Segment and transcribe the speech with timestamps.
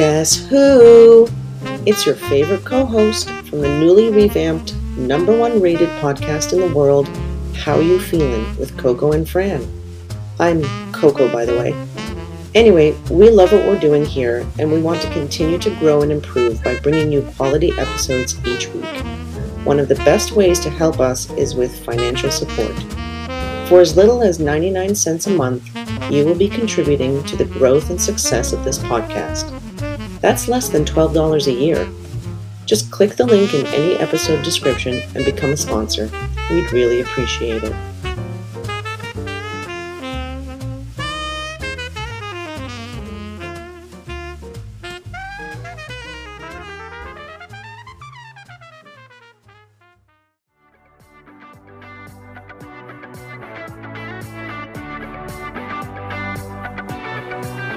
[0.00, 1.28] Guess who?
[1.84, 6.74] It's your favorite co host from the newly revamped, number one rated podcast in the
[6.74, 7.06] world,
[7.54, 9.62] How You Feeling with Coco and Fran.
[10.38, 11.74] I'm Coco, by the way.
[12.54, 16.10] Anyway, we love what we're doing here, and we want to continue to grow and
[16.10, 19.04] improve by bringing you quality episodes each week.
[19.66, 22.74] One of the best ways to help us is with financial support.
[23.68, 25.68] For as little as 99 cents a month,
[26.10, 29.59] you will be contributing to the growth and success of this podcast.
[30.20, 31.88] That's less than $12 a year.
[32.66, 36.10] Just click the link in any episode description and become a sponsor.
[36.50, 37.74] We'd really appreciate it.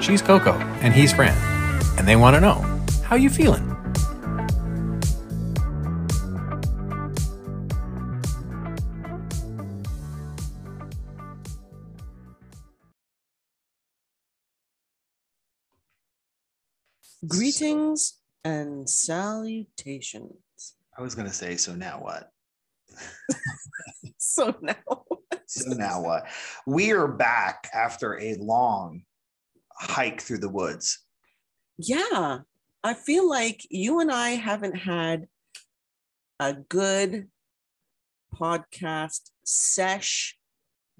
[0.00, 1.34] She's Coco, and he's Fran,
[1.96, 2.64] and they want to know
[3.04, 3.70] how you feeling.
[17.26, 20.34] Greetings and salutations.
[20.98, 22.30] I was gonna say, so now what?
[24.18, 24.74] So now,
[25.46, 26.26] So now what?
[26.66, 29.02] We are back after a long
[29.78, 31.03] hike through the woods.
[31.78, 32.38] Yeah,
[32.82, 35.26] I feel like you and I haven't had
[36.40, 37.28] a good
[38.34, 40.36] podcast sesh,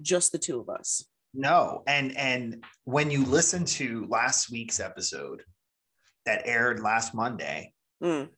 [0.01, 1.05] just the two of us.
[1.33, 5.43] No, and and when you listen to last week's episode
[6.25, 8.29] that aired last Monday, Mm,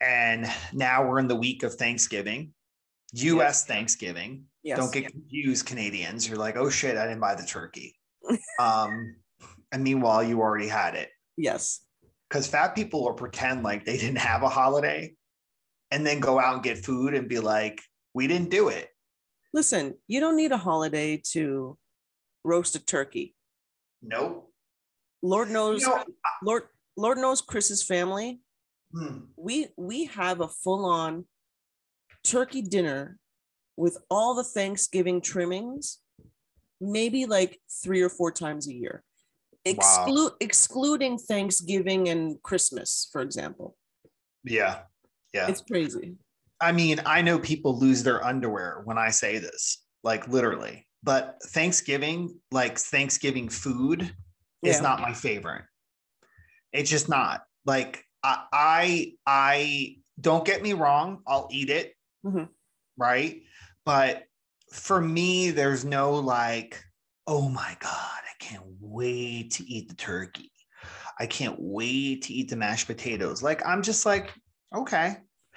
[0.00, 2.52] and now we're in the week of Thanksgiving,
[3.12, 3.64] U.S.
[3.64, 4.44] Thanksgiving.
[4.62, 4.78] yes.
[4.78, 6.28] Don't get confused, Canadians.
[6.28, 7.96] You're like, oh shit, I didn't buy the turkey.
[8.60, 9.16] um,
[9.72, 11.08] and meanwhile, you already had it.
[11.36, 11.80] Yes.
[12.28, 15.12] because fat people will pretend like they didn't have a holiday
[15.90, 17.80] and then go out and get food and be like,
[18.14, 18.88] we didn't do it.
[19.52, 21.78] Listen, you don't need a holiday to
[22.44, 23.34] roast a turkey.
[24.02, 24.50] Nope.
[25.22, 26.04] Lord knows, You know,
[26.42, 26.62] Lord,
[26.96, 28.40] Lord knows Chris's family.
[28.92, 31.24] hmm, We we have a full on
[32.24, 33.18] turkey dinner
[33.76, 35.98] with all the Thanksgiving trimmings,
[36.80, 39.02] maybe like three or four times a year,
[39.64, 43.76] exclude excluding Thanksgiving and Christmas, for example.
[44.44, 44.80] yeah.
[45.32, 45.48] Yeah.
[45.48, 46.14] It's crazy.
[46.60, 51.38] I mean, I know people lose their underwear when I say this, like literally, but
[51.46, 54.14] Thanksgiving, like Thanksgiving food
[54.62, 55.64] is not my favorite.
[56.72, 61.22] It's just not like I, I, I don't get me wrong.
[61.26, 61.94] I'll eat it.
[62.24, 62.48] Mhm.
[62.96, 63.42] Right.
[63.84, 64.22] But
[64.72, 66.80] for me, there's no like,
[67.26, 70.50] oh my God, I can't wait to eat the turkey.
[71.18, 73.42] I can't wait to eat the mashed potatoes.
[73.42, 74.34] Like, I'm just like,
[74.74, 75.16] okay.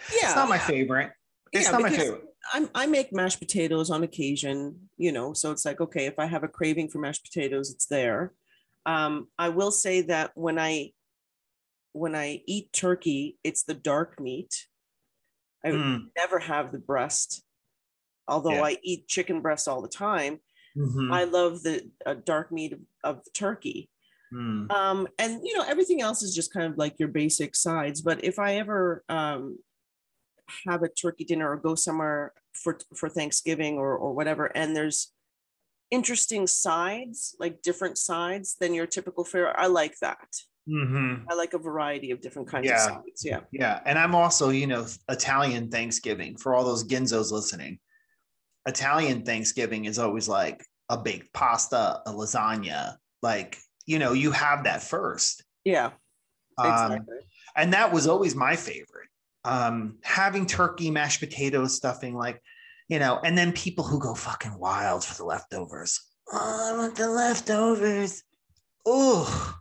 [0.09, 1.11] Yeah, It's not my favorite.
[1.51, 2.23] It's Yeah, not my favorite.
[2.53, 6.25] I'm, I make mashed potatoes on occasion, you know, so it's like, okay, if I
[6.25, 8.33] have a craving for mashed potatoes, it's there.
[8.85, 10.91] Um, I will say that when I
[11.93, 14.67] when I eat turkey, it's the dark meat.
[15.65, 17.43] I Mm, never have the breast,
[18.27, 18.65] although Yeah.
[18.65, 20.39] I eat chicken breast all the time.
[20.77, 23.89] Mhm, I love the uh, dark meat of, of turkey.
[24.33, 24.69] mm.
[24.71, 28.01] Um, and you know, everything else is just kind of like your basic sides.
[28.01, 29.57] But if I ever um,
[30.67, 35.13] have a turkey dinner or go somewhere for for Thanksgiving or or whatever, and there's
[35.91, 40.27] interesting sides, like different sides than your typical fare, I like that.
[40.69, 41.23] Mhm.
[41.29, 42.75] I like a variety of different kinds Yeah.
[42.75, 43.23] of sides.
[43.23, 43.39] Yeah.
[43.53, 43.79] Yeah.
[43.85, 47.79] And I'm also, you know, Italian Thanksgiving for all those Ginzos listening.
[48.67, 52.97] Italian Thanksgiving is always like a baked pasta, a lasagna.
[53.21, 55.43] Like, you know, you have that first.
[55.63, 55.91] Yeah.
[56.57, 57.05] Um,
[57.55, 59.09] and that was always my favorite.
[59.45, 62.41] Um, having turkey, mashed potatoes, stuffing, like,
[62.89, 65.99] you know, and then people who go fucking wild for the leftovers.
[66.31, 68.23] Oh, I want the leftovers.
[68.85, 69.55] Oh,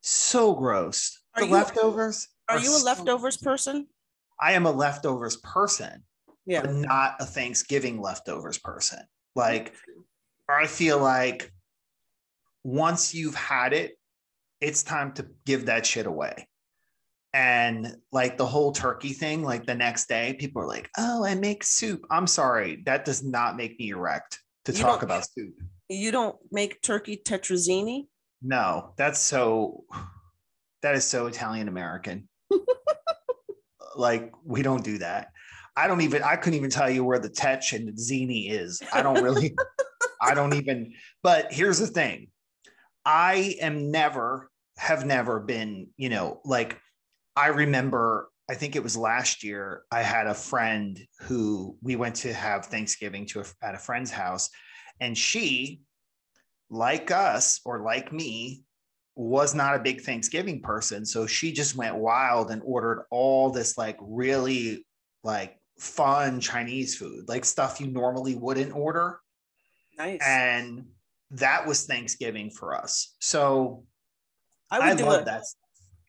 [0.00, 1.18] so gross.
[1.34, 2.28] Are the you- leftovers.
[2.48, 3.88] Are you a so- leftovers person?
[4.40, 6.04] I am a leftovers person,
[6.48, 6.62] Yeah.
[6.62, 9.00] but not a Thanksgiving leftovers person.
[9.36, 9.74] Like,
[10.48, 11.52] I feel like
[12.64, 13.98] once you've had it,
[14.60, 16.48] it's time to give that shit away.
[17.34, 21.34] And like the whole turkey thing, like the next day, people are like, oh, I
[21.34, 22.06] make soup.
[22.10, 22.82] I'm sorry.
[22.86, 25.54] That does not make me erect to You talk about soup.
[25.90, 28.06] You don't make turkey tetrazzini?
[28.40, 29.84] No, that's so,
[30.80, 32.26] that is so Italian American.
[33.96, 35.28] like, we don't do that.
[35.78, 38.82] I don't even, I couldn't even tell you where the tetch and the zini is.
[38.92, 39.56] I don't really,
[40.20, 40.92] I don't even,
[41.22, 42.30] but here's the thing
[43.04, 46.80] I am never have never been, you know, like
[47.36, 52.16] I remember, I think it was last year, I had a friend who we went
[52.16, 54.50] to have Thanksgiving to a, at a friend's house,
[54.98, 55.82] and she,
[56.70, 58.64] like us or like me,
[59.14, 61.06] was not a big Thanksgiving person.
[61.06, 64.84] So she just went wild and ordered all this like really
[65.22, 69.20] like fun Chinese food, like stuff you normally wouldn't order.
[69.96, 70.20] Nice.
[70.26, 70.86] And
[71.32, 73.14] that was Thanksgiving for us.
[73.20, 73.84] So
[74.70, 75.42] I would I do love a, that.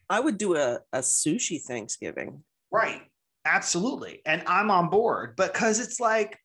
[0.10, 2.44] I would do a, a sushi Thanksgiving.
[2.72, 3.02] Right.
[3.46, 4.22] Absolutely.
[4.26, 6.38] And I'm on board because it's like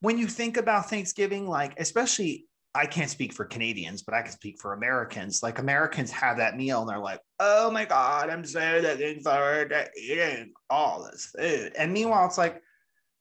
[0.00, 4.32] when you think about Thanksgiving, like, especially, I can't speak for Canadians, but I can
[4.32, 5.42] speak for Americans.
[5.42, 9.70] Like, Americans have that meal and they're like, oh my God, I'm so looking forward
[9.70, 11.72] to eating all this food.
[11.76, 12.62] And meanwhile, it's like,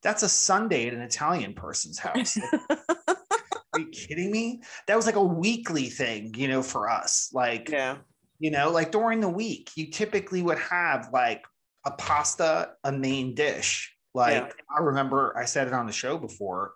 [0.03, 2.37] that's a Sunday at an Italian person's house.
[3.73, 4.61] Are you kidding me?
[4.87, 7.29] That was like a weekly thing, you know, for us.
[7.33, 7.97] Like, yeah,
[8.39, 11.43] you know, like during the week, you typically would have like
[11.85, 13.95] a pasta, a main dish.
[14.13, 14.49] Like yeah.
[14.75, 16.73] I remember I said it on the show before.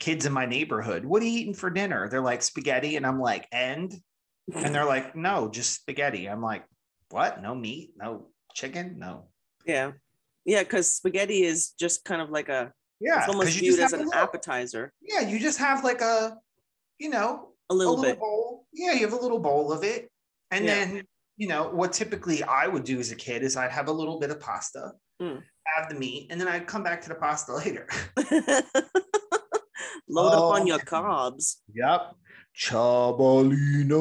[0.00, 2.08] Kids in my neighborhood, what are you eating for dinner?
[2.08, 3.94] They're like spaghetti, and I'm like, and
[4.54, 6.28] and they're like, no, just spaghetti.
[6.28, 6.64] I'm like,
[7.10, 7.40] what?
[7.40, 9.28] No meat, no chicken, no.
[9.64, 9.92] Yeah,
[10.44, 14.00] yeah, because spaghetti is just kind of like a yeah, it's almost viewed as an
[14.00, 14.92] little, appetizer.
[15.00, 16.36] Yeah, you just have like a,
[16.98, 18.20] you know, a little, a little bit.
[18.20, 18.66] Bowl.
[18.72, 20.10] Yeah, you have a little bowl of it,
[20.50, 20.84] and yeah.
[20.84, 21.02] then
[21.36, 24.20] you know what typically I would do as a kid is I'd have a little
[24.20, 25.42] bit of pasta, mm.
[25.64, 27.86] have the meat, and then I'd come back to the pasta later.
[30.10, 31.56] Load oh, up on your carbs.
[31.74, 32.14] Yep,
[32.58, 33.96] Chabolino.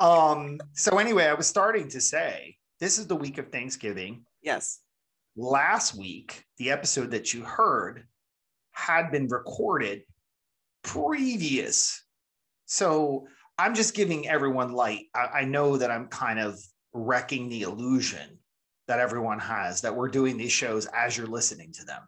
[0.00, 0.60] Um.
[0.74, 4.24] So anyway, I was starting to say this is the week of Thanksgiving.
[4.42, 4.80] Yes
[5.38, 8.04] last week, the episode that you heard
[8.72, 10.02] had been recorded
[10.82, 12.04] previous.
[12.66, 15.06] So I'm just giving everyone light.
[15.14, 16.58] I, I, know that I'm kind of
[16.92, 18.38] wrecking the illusion
[18.88, 22.02] that everyone has that we're doing these shows as you're listening to them.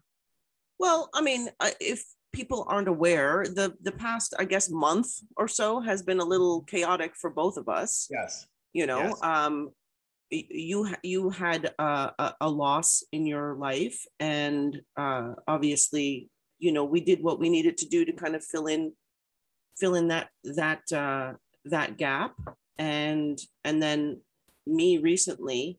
[0.79, 1.49] Well, I mean,
[1.81, 6.25] if people aren't aware, the the past, I guess, month or so has been a
[6.25, 8.09] little chaotic for both of us.
[8.11, 8.47] Yes.
[8.73, 9.23] You know, yes.
[9.23, 9.71] um,
[10.31, 16.29] you you had a, a, loss in your life and uh, obviously
[16.59, 18.93] you know we did what we needed to do to kind of fill in
[19.77, 21.33] fill in that that uh,
[21.65, 22.35] that gap
[22.79, 24.21] and and then
[24.67, 25.79] me recently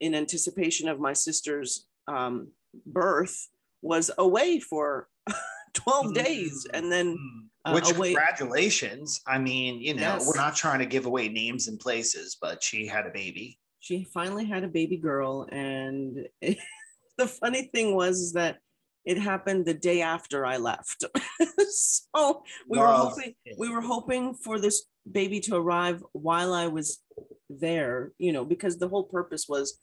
[0.00, 2.48] in anticipation of my sister's um,
[2.86, 3.48] birth
[3.82, 5.08] was away for
[5.74, 7.16] 12 days and then
[7.64, 8.08] uh, which away.
[8.14, 10.26] congratulations i mean you know yes.
[10.26, 14.04] we're not trying to give away names and places but she had a baby she
[14.04, 16.58] finally had a baby girl and it,
[17.18, 18.58] the funny thing was that
[19.04, 21.04] it happened the day after I left.
[21.70, 27.00] so we were hoping we were hoping for this baby to arrive while I was
[27.48, 29.78] there, you know, because the whole purpose was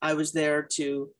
[0.00, 1.10] I was there to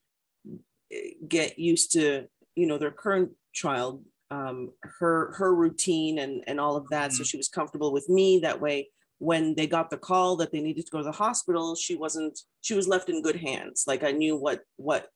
[0.92, 4.02] eh, get used to, you know, their current child,
[4.32, 7.10] um, her her routine and and all of that.
[7.10, 7.16] Mm-hmm.
[7.16, 8.38] So she was comfortable with me.
[8.38, 8.88] That way
[9.18, 12.40] when they got the call that they needed to go to the hospital she wasn't
[12.60, 13.84] she was left in good hands.
[13.86, 15.08] Like i knew what what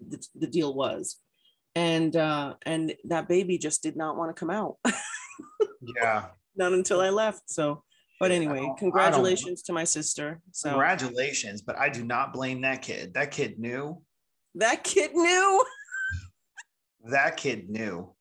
[0.00, 1.16] the, the deal was.
[1.74, 4.76] And uh and that baby just did not want to come out.
[5.96, 6.26] Yeah.
[6.54, 7.50] Not until i left.
[7.50, 7.82] So
[8.20, 10.40] but anyway congratulations to my sister.
[10.52, 13.14] So congratulations but i do not blame that kid.
[13.14, 14.00] That kid knew.
[14.54, 15.64] That kid knew.
[17.04, 18.14] That kid knew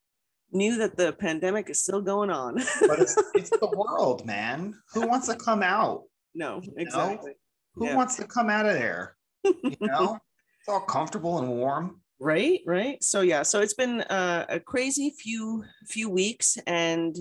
[0.51, 2.55] knew that the pandemic is still going on.
[2.88, 4.75] but it's, it's, the world, man.
[4.93, 6.03] Who wants to come out?
[6.34, 7.31] No, exactly.
[7.31, 7.36] Know?
[7.75, 7.96] Who yeah.
[7.96, 9.15] wants to come out of there?
[9.43, 10.20] You know,
[10.60, 12.01] it's all comfortable and warm.
[12.20, 13.03] Right, right.
[13.03, 17.15] So yeah, so it's been uh, a crazy few few weeks, and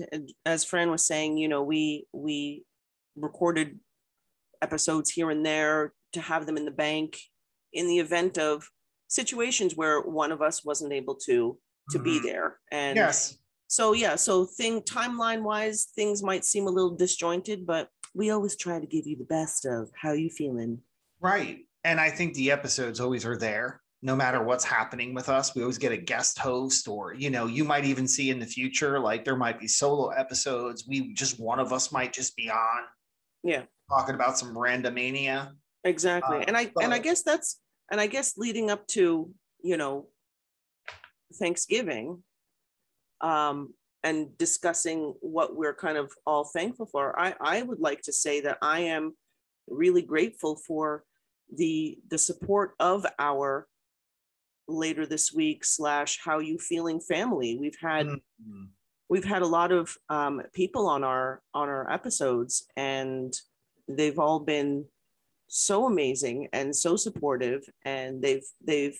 [0.45, 2.65] as Fran was saying, you know, we we
[3.15, 3.79] recorded
[4.61, 7.17] episodes here and there to have them in the bank
[7.73, 8.69] in the event of
[9.07, 11.57] situations where one of us wasn't able to
[11.89, 12.03] to mm-hmm.
[12.03, 12.57] be there.
[12.71, 13.37] And yes.
[13.67, 18.57] So yeah, so thing timeline wise, things might seem a little disjointed, but we always
[18.57, 20.79] try to give you the best of how you feeling.
[21.21, 21.59] Right.
[21.83, 25.53] And I think the episodes always are there no matter what's happening with us.
[25.55, 28.45] We always get a guest host, or you know, you might even see in the
[28.45, 30.85] future, like there might be solo episodes.
[30.87, 32.83] We just one of us might just be on.
[33.43, 33.63] Yeah.
[33.89, 35.51] Talking about some randomania.
[35.83, 36.37] Exactly.
[36.37, 37.59] Uh, and I but, and I guess that's
[37.91, 39.29] and I guess leading up to,
[39.63, 40.07] you know,
[41.35, 42.23] Thanksgiving
[43.21, 43.73] um,
[44.03, 48.41] and discussing what we're kind of all thankful for, I, I would like to say
[48.41, 49.15] that I am
[49.67, 51.03] really grateful for
[51.53, 53.67] the the support of our
[54.67, 57.57] later this week slash how you feeling family.
[57.57, 58.65] We've had mm-hmm.
[59.09, 63.33] we've had a lot of um, people on our on our episodes and
[63.87, 64.85] they've all been
[65.47, 68.97] so amazing and so supportive and they've they've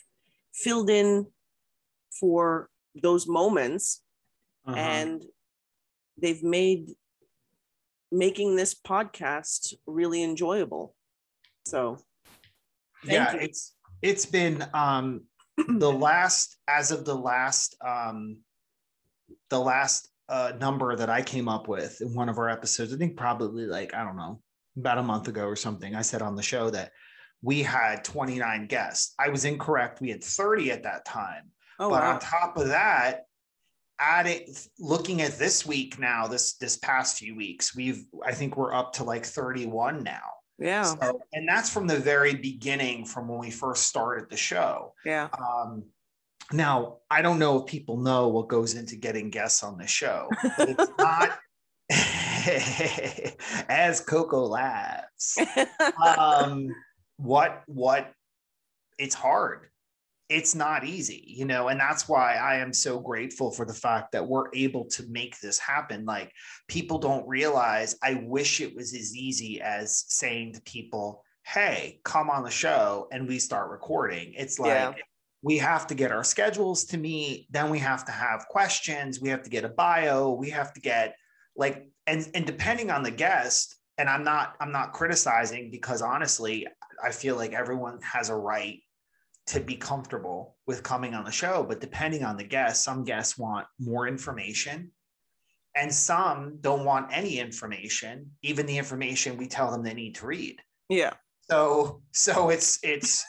[0.54, 1.26] filled in
[2.20, 2.70] for
[3.02, 4.02] those moments
[4.66, 4.78] uh-huh.
[4.78, 5.24] and
[6.22, 6.90] they've made
[8.12, 10.96] making this podcast really enjoyable
[11.66, 11.98] so
[13.04, 13.40] yeah you.
[13.40, 15.22] it's it's been um
[15.68, 18.38] the last as of the last um
[19.50, 22.98] the last uh number that i came up with in one of our episodes i
[22.98, 24.42] think probably like i don't know
[24.78, 26.92] about a month ago or something i said on the show that
[27.42, 32.02] we had 29 guests i was incorrect we had 30 at that time oh, but
[32.02, 32.14] wow.
[32.14, 33.26] on top of that
[34.00, 34.48] adding
[34.80, 38.94] looking at this week now this this past few weeks we've i think we're up
[38.94, 40.22] to like 31 now
[40.62, 40.84] yeah.
[40.84, 44.94] So, and that's from the very beginning, from when we first started the show.
[45.04, 45.28] Yeah.
[45.40, 45.86] Um,
[46.54, 50.30] now, I don't know if people know what goes into getting guests on the show,
[50.60, 51.40] it's not
[53.70, 55.40] as Coco laughs.
[56.06, 56.76] Um,
[57.18, 58.12] what what
[59.00, 59.71] it's hard
[60.32, 64.14] it's not easy, you know, and that's why I am so grateful for the fact
[64.14, 66.06] that we're able to make this happen.
[66.06, 66.32] Like
[66.70, 72.30] people don't realize, I wish it was as easy as saying to people, Hey, come
[72.30, 74.34] on the show and we start recording.
[74.38, 74.94] It's like, yeah.
[75.42, 77.48] we have to get our schedules to meet.
[77.52, 79.20] Then we have to have questions.
[79.20, 80.32] We have to get a bio.
[80.32, 81.16] We have to get
[81.58, 86.68] like, and, and depending on the guest, and I'm not, I'm not criticizing because honestly,
[87.04, 88.80] I feel like everyone has a right
[89.52, 91.66] to be comfortable with coming on the show.
[91.68, 94.92] But depending on the guest, some guests want more information
[95.76, 100.26] and some don't want any information, even the information we tell them they need to
[100.26, 100.56] read.
[100.88, 101.14] Yeah.
[101.50, 103.26] So, so it's, it's,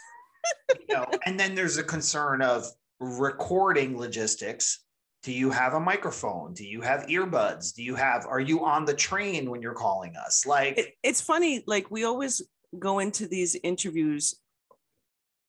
[0.79, 2.67] you know, and then there's a concern of
[3.00, 4.85] recording logistics.
[5.25, 6.55] Do you have a microphone?
[6.55, 7.75] Do you have earbuds?
[7.75, 10.47] Do you have, are you on the train when you're calling us?
[10.47, 11.64] Like, it, it's funny.
[11.67, 12.43] Like, we always
[12.79, 14.37] go into these interviews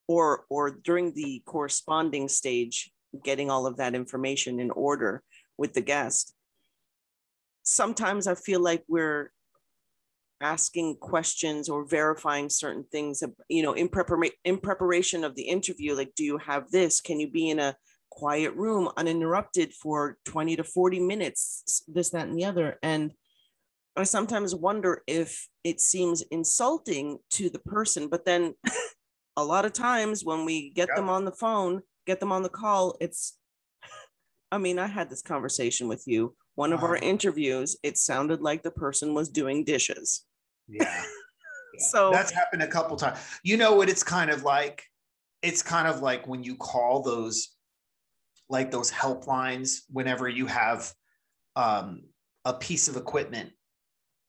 [0.07, 2.91] or or during the corresponding stage
[3.23, 5.21] getting all of that information in order
[5.57, 6.33] with the guest
[7.63, 9.31] sometimes i feel like we're
[10.43, 15.95] asking questions or verifying certain things you know in, prepar- in preparation of the interview
[15.95, 17.01] like do you have this?
[17.01, 17.75] Can you be in a
[18.11, 22.77] quiet room uninterrupted for 20 to 40 minutes this that and the other?
[22.83, 23.13] And
[23.95, 28.53] i sometimes wonder if it seems insulting to the person but then
[29.37, 30.97] a lot of times when we get yep.
[30.97, 33.37] them on the phone, get them on the call, it's,
[34.51, 36.35] I mean, I had this conversation with you.
[36.55, 40.23] One of our interviews, it sounded like the person was doing dishes.
[40.67, 40.83] Yeah.
[40.83, 41.85] yeah.
[41.89, 43.17] So that's happened a couple times.
[43.43, 44.83] You know what it's kind of like?
[45.41, 47.49] It's kind of like when you call those,
[48.49, 50.93] like those helplines, whenever you have
[51.55, 52.03] um,
[52.45, 53.49] a piece of equipment,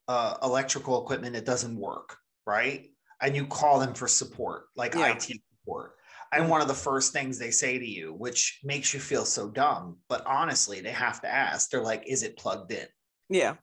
[0.09, 2.89] uh, electrical equipment that doesn't work, right?
[3.21, 5.13] And you call them for support, like yeah.
[5.15, 5.93] IT support.
[6.33, 9.49] And one of the first things they say to you, which makes you feel so
[9.49, 12.87] dumb, but honestly, they have to ask, they're like, is it plugged in?
[13.29, 13.55] Yeah.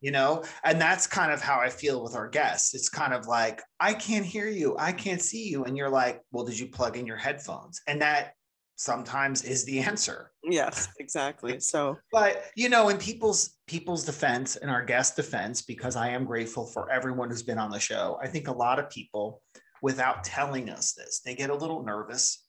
[0.00, 2.74] You know, and that's kind of how I feel with our guests.
[2.74, 5.64] It's kind of like, I can't hear you, I can't see you.
[5.64, 7.80] And you're like, well, did you plug in your headphones?
[7.86, 8.32] And that
[8.76, 10.30] sometimes is the answer.
[10.44, 11.58] Yes exactly.
[11.60, 16.24] So but you know in people's people's defense and our guest defense because i am
[16.24, 19.42] grateful for everyone who's been on the show i think a lot of people
[19.82, 22.42] without telling us this they get a little nervous.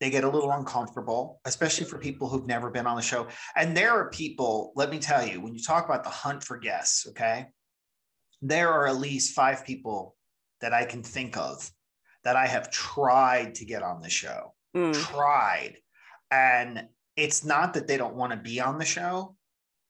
[0.00, 3.28] They get a little uncomfortable especially for people who've never been on the show.
[3.56, 6.58] And there are people let me tell you when you talk about the hunt for
[6.58, 7.46] guests okay
[8.42, 10.16] there are at least five people
[10.60, 11.70] that i can think of
[12.24, 14.94] that i have tried to get on the show mm.
[14.94, 15.76] tried.
[16.30, 19.36] And it's not that they don't want to be on the show,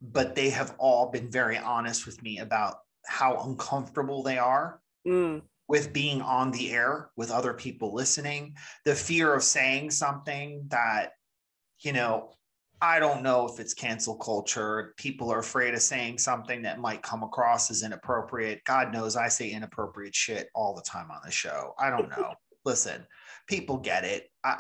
[0.01, 5.41] but they have all been very honest with me about how uncomfortable they are mm.
[5.69, 11.13] with being on the air with other people listening, the fear of saying something that,
[11.81, 12.33] you know,
[12.81, 14.93] I don't know if it's cancel culture.
[14.97, 18.65] People are afraid of saying something that might come across as inappropriate.
[18.65, 21.75] God knows I say inappropriate shit all the time on the show.
[21.79, 22.35] I don't know.
[22.65, 23.07] Listen,
[23.47, 24.29] people get it.
[24.45, 24.59] I,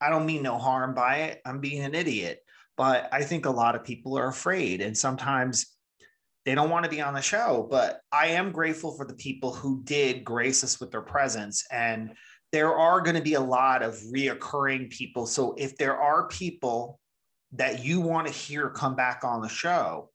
[0.00, 1.40] I don't mean no harm by it.
[1.44, 2.40] I'm being an idiot.
[2.76, 4.80] But I think a lot of people are afraid.
[4.80, 5.66] And sometimes
[6.46, 7.66] they don't want to be on the show.
[7.70, 11.64] But I am grateful for the people who did grace us with their presence.
[11.70, 12.14] And
[12.52, 15.26] there are going to be a lot of reoccurring people.
[15.26, 16.98] So if there are people
[17.52, 20.10] that you want to hear come back on the show,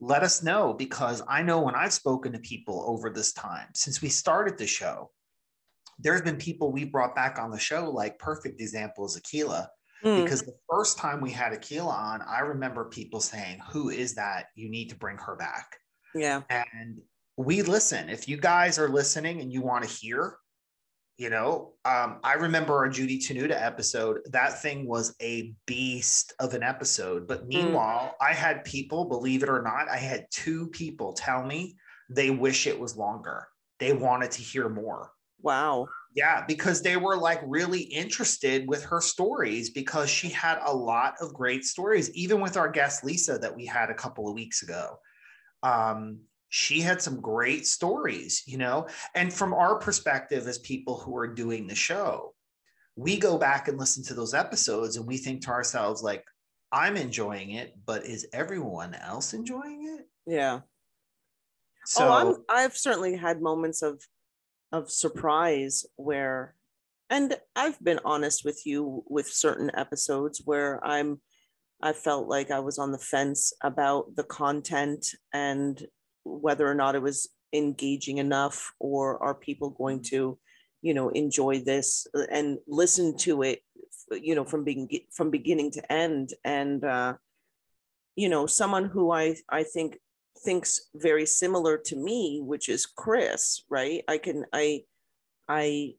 [0.00, 4.02] let us know because I know when I've spoken to people over this time since
[4.02, 5.10] we started the show,
[5.98, 9.66] there's been people we brought back on the show, like perfect example is Akila.
[10.04, 10.22] Mm.
[10.22, 14.46] Because the first time we had Akila on, I remember people saying, Who is that?
[14.54, 15.76] You need to bring her back.
[16.14, 16.42] Yeah.
[16.50, 17.00] And
[17.36, 18.08] we listen.
[18.08, 20.36] If you guys are listening and you want to hear,
[21.16, 24.18] you know, um, I remember our Judy Tenuta episode.
[24.26, 27.26] That thing was a beast of an episode.
[27.26, 28.26] But meanwhile, mm.
[28.26, 31.76] I had people, believe it or not, I had two people tell me
[32.10, 33.46] they wish it was longer.
[33.78, 35.10] They wanted to hear more.
[35.40, 35.88] Wow.
[36.14, 41.14] Yeah, because they were like really interested with her stories because she had a lot
[41.20, 44.62] of great stories, even with our guest Lisa that we had a couple of weeks
[44.62, 44.98] ago.
[45.62, 48.86] Um, she had some great stories, you know.
[49.16, 52.34] And from our perspective as people who are doing the show,
[52.94, 56.24] we go back and listen to those episodes and we think to ourselves, like,
[56.70, 60.06] I'm enjoying it, but is everyone else enjoying it?
[60.32, 60.60] Yeah.
[61.86, 64.00] So oh, I'm, I've certainly had moments of
[64.74, 66.54] of surprise where,
[67.08, 71.20] and I've been honest with you with certain episodes where I'm
[71.80, 75.80] I felt like I was on the fence about the content and
[76.24, 80.38] whether or not it was engaging enough or are people going to
[80.82, 83.60] you know enjoy this and listen to it
[84.10, 86.30] you know from being from beginning to end.
[86.44, 87.14] And uh
[88.16, 89.98] you know someone who i i think
[90.38, 94.02] thinks very similar to me which is chris right?
[94.08, 94.82] I can i
[95.48, 95.94] i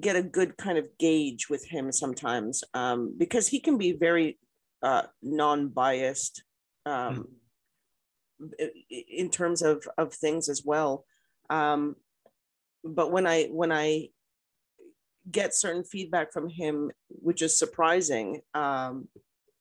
[0.00, 4.38] get a good kind of gauge with him sometimes um because he can be very
[4.82, 6.42] uh non-biased
[6.86, 7.26] um
[8.40, 8.66] mm-hmm.
[8.90, 11.04] in terms of of things as well.
[11.50, 11.96] Um
[12.82, 14.08] but when i when i
[15.30, 19.08] get certain feedback from him which is surprising um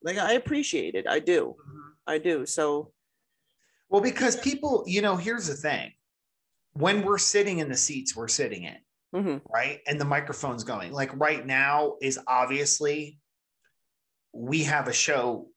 [0.03, 1.05] like i appreciate it.
[1.07, 1.55] I do.
[1.59, 1.89] Mm-hmm.
[2.07, 2.45] i do.
[2.45, 2.91] So
[3.93, 5.89] well because people you know here's the thing
[6.73, 8.77] when we're sitting in the seats we're sitting in
[9.15, 9.37] mm-hmm.
[9.53, 13.17] right and the microphone's going like right now is obviously
[14.33, 15.47] we have a show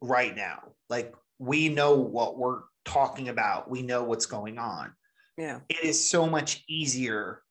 [0.00, 3.70] right now like we know what we're talking about.
[3.70, 4.92] We know what's going on.
[5.36, 5.60] Yeah.
[5.68, 7.42] It is so much easier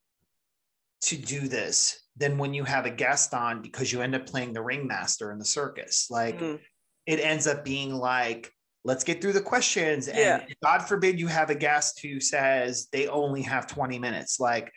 [1.01, 4.53] to do this than when you have a guest on because you end up playing
[4.53, 6.07] the ringmaster in the circus.
[6.09, 6.59] Like mm.
[7.05, 8.51] it ends up being like,
[8.83, 10.07] let's get through the questions.
[10.07, 10.45] And yeah.
[10.63, 14.39] God forbid you have a guest who says they only have 20 minutes.
[14.39, 14.71] Like,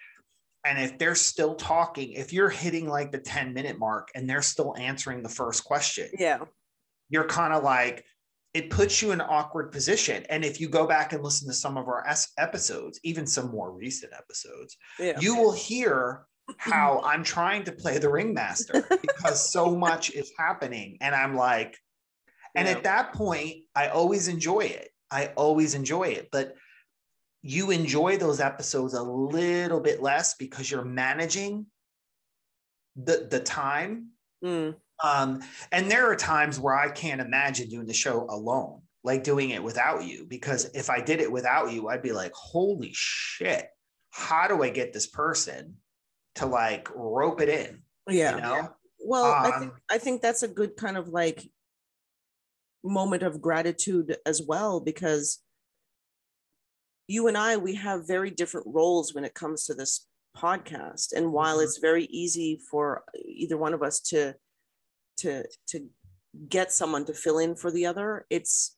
[0.64, 4.42] and if they're still talking, if you're hitting like the 10 minute mark and they're
[4.42, 6.38] still answering the first question, yeah,
[7.08, 8.04] you're kind of like,
[8.52, 10.24] it puts you in an awkward position.
[10.28, 12.04] And if you go back and listen to some of our
[12.36, 15.18] episodes, even some more recent episodes, yeah.
[15.20, 16.26] you will hear
[16.58, 20.98] how I'm trying to play the ringmaster because so much is happening.
[21.00, 21.78] And I'm like,
[22.54, 22.74] and yeah.
[22.74, 24.90] at that point, I always enjoy it.
[25.10, 26.28] I always enjoy it.
[26.30, 26.54] But
[27.42, 31.66] you enjoy those episodes a little bit less because you're managing
[32.96, 34.08] the the time
[34.44, 34.74] mm.
[35.02, 35.40] Um,
[35.72, 39.62] and there are times where I can't imagine doing the show alone, like doing it
[39.62, 43.66] without you, because if I did it without you, I'd be like, holy shit,
[44.10, 45.76] how do I get this person
[46.36, 47.82] to like rope it in?
[48.08, 48.36] Yeah.
[48.36, 48.68] You know?
[49.02, 51.42] Well, um, I think I think that's a good kind of like
[52.84, 55.38] moment of gratitude as well, because
[57.08, 61.12] you and I, we have very different roles when it comes to this podcast.
[61.14, 61.64] And while mm-hmm.
[61.64, 64.34] it's very easy for either one of us to
[65.20, 65.88] to to
[66.48, 68.76] get someone to fill in for the other it's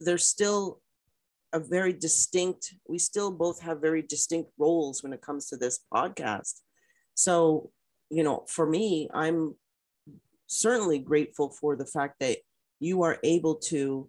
[0.00, 0.80] there's still
[1.52, 5.80] a very distinct we still both have very distinct roles when it comes to this
[5.92, 6.60] podcast
[7.14, 7.70] so
[8.10, 9.54] you know for me i'm
[10.46, 12.38] certainly grateful for the fact that
[12.84, 14.08] you are able to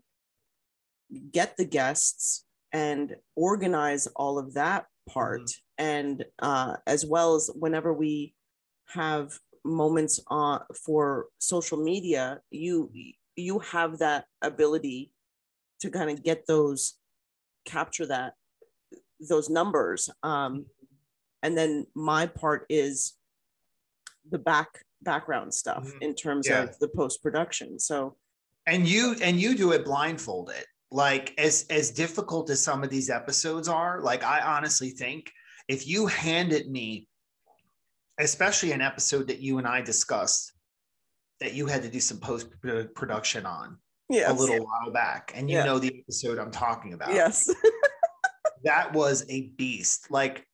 [1.31, 5.85] get the guests and organize all of that part mm-hmm.
[5.85, 8.33] and uh, as well as whenever we
[8.87, 12.91] have moments on for social media you
[13.35, 15.11] you have that ability
[15.79, 16.97] to kind of get those
[17.65, 18.33] capture that
[19.27, 20.65] those numbers um
[21.41, 23.13] and then my part is
[24.29, 24.67] the back
[25.01, 26.01] background stuff mm-hmm.
[26.01, 26.63] in terms yeah.
[26.63, 28.15] of the post production so
[28.67, 33.09] and you and you do it blindfolded like as as difficult as some of these
[33.09, 35.31] episodes are like i honestly think
[35.67, 37.07] if you handed me
[38.19, 40.53] especially an episode that you and I discussed
[41.39, 43.77] that you had to do some post uh, production on
[44.09, 44.29] yes.
[44.29, 45.31] a little while back.
[45.35, 45.65] And you yeah.
[45.65, 47.13] know the episode I'm talking about.
[47.13, 47.53] Yes.
[48.63, 50.09] that was a beast.
[50.09, 50.45] Like,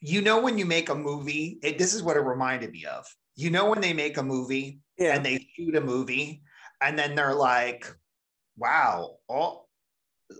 [0.00, 3.04] you know, when you make a movie, it, this is what it reminded me of.
[3.34, 5.14] You know, when they make a movie yeah.
[5.14, 6.42] and they shoot a movie,
[6.80, 7.86] and then they're like,
[8.56, 9.68] wow, all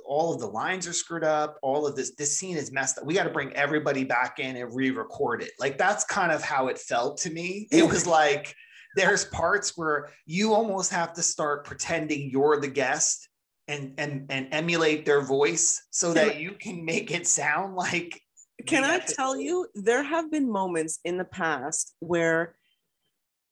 [0.05, 1.59] all of the lines are screwed up.
[1.63, 3.07] All of this this scene is messed up.
[3.07, 5.53] We got to bring everybody back in and re-record it.
[5.59, 7.69] Like that's kind of how it felt to me.
[7.73, 8.55] It was like
[8.97, 13.29] there's parts where you almost have to start pretending you're the guest
[13.67, 18.21] and and and emulate their voice so that you can make it sound like
[18.67, 22.57] can I tell you, there have been moments in the past where,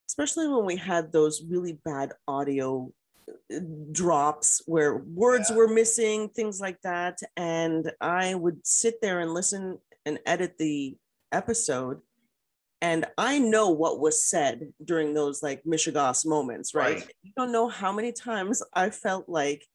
[0.08, 2.90] especially when we had those really bad audio
[3.28, 3.58] uh,
[3.92, 5.56] drops where words yeah.
[5.56, 7.18] were missing, things like that.
[7.36, 10.96] And I would sit there and listen and edit the
[11.32, 12.00] episode.
[12.80, 16.96] And I know what was said during those like mishegas moments, right?
[16.96, 17.12] right?
[17.22, 19.66] You don't know how many times I felt like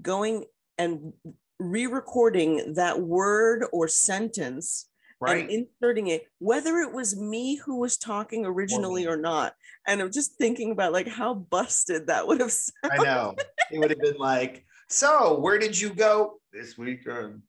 [0.00, 0.44] going
[0.78, 1.12] and
[1.60, 4.88] re-recording that word or sentence
[5.22, 5.40] right.
[5.42, 9.54] and inserting it, whether it was me who was talking originally or, or not.
[9.86, 13.00] And I'm just thinking about like how busted that would have sounded.
[13.00, 13.34] I know.
[13.70, 17.42] It would have been like, so where did you go this weekend?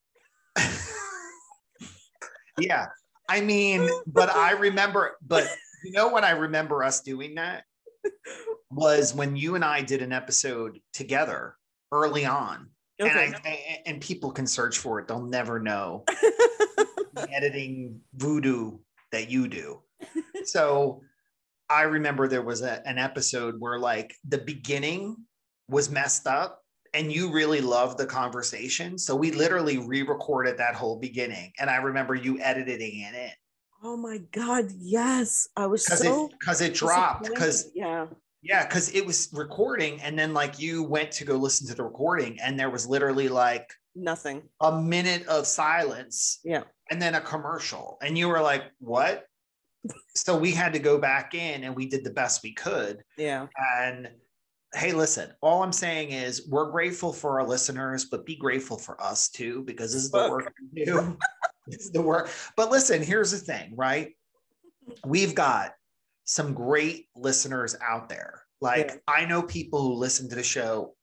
[2.60, 2.88] yeah.
[3.30, 5.48] I mean, but I remember, but
[5.84, 7.64] you know when I remember us doing that
[8.70, 11.56] was when you and I did an episode together
[11.92, 12.70] early on
[13.02, 13.26] Okay.
[13.26, 15.08] And, I, and people can search for it.
[15.08, 16.06] They'll never know
[17.32, 18.78] editing voodoo
[19.12, 19.82] that you do.
[20.46, 21.00] So
[21.70, 25.16] I remember there was a, an episode where like the beginning
[25.70, 26.60] was messed up
[26.94, 28.98] and you really loved the conversation.
[28.98, 31.54] So we literally re-recorded that whole beginning.
[31.60, 33.32] And I remember you editing in it.
[33.82, 34.66] Oh my God.
[34.78, 35.48] Yes.
[35.56, 37.30] I was Cause so it because it dropped.
[37.30, 38.08] Because yeah.
[38.44, 41.84] Yeah, because it was recording, and then like you went to go listen to the
[41.84, 46.42] recording, and there was literally like nothing, a minute of silence.
[46.44, 49.26] Yeah, and then a commercial, and you were like, "What?"
[50.16, 53.04] so we had to go back in, and we did the best we could.
[53.18, 54.10] Yeah, and
[54.74, 59.02] hey, listen, all I'm saying is we're grateful for our listeners, but be grateful for
[59.02, 61.18] us too, because this is the work we do.
[61.68, 62.30] this is the work.
[62.58, 64.16] But listen, here's the thing, right?
[65.06, 65.74] We've got
[66.26, 68.42] some great listeners out there.
[68.62, 68.96] Like yeah.
[69.08, 70.96] I know people who listen to the show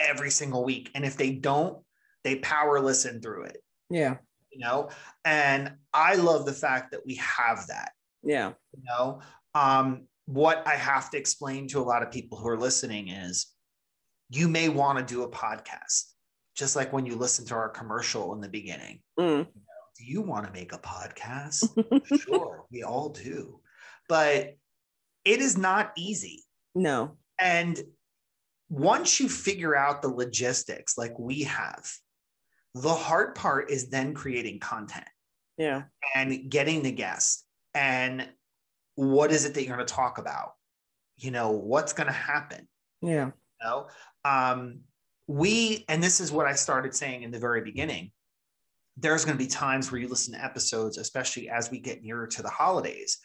[0.00, 0.90] every single week.
[0.94, 1.78] And if they don't,
[2.24, 3.58] they power listen through it.
[3.88, 4.16] Yeah.
[4.50, 4.90] You know,
[5.24, 7.92] and I love the fact that we have that.
[8.22, 8.52] Yeah.
[8.76, 9.20] You know,
[9.54, 13.46] um, what I have to explain to a lot of people who are listening is
[14.28, 16.12] you may want to do a podcast,
[16.56, 19.00] just like when you listen to our commercial in the beginning.
[19.18, 19.24] Mm.
[19.24, 19.46] You know,
[19.98, 21.68] do you want to make a podcast?
[22.24, 23.60] sure, we all do
[24.10, 24.56] but
[25.24, 26.42] it is not easy.
[26.74, 27.16] No.
[27.40, 27.80] And
[28.68, 31.88] once you figure out the logistics like we have,
[32.74, 35.08] the hard part is then creating content.
[35.58, 35.84] Yeah.
[36.14, 38.28] And getting the guest and
[38.94, 40.52] what is it that you're going to talk about?
[41.16, 42.66] You know, what's going to happen?
[43.02, 43.26] Yeah.
[43.26, 43.88] You know,
[44.24, 44.80] um,
[45.26, 48.10] we, and this is what I started saying in the very beginning.
[48.96, 52.26] There's going to be times where you listen to episodes, especially as we get nearer
[52.26, 53.18] to the holidays,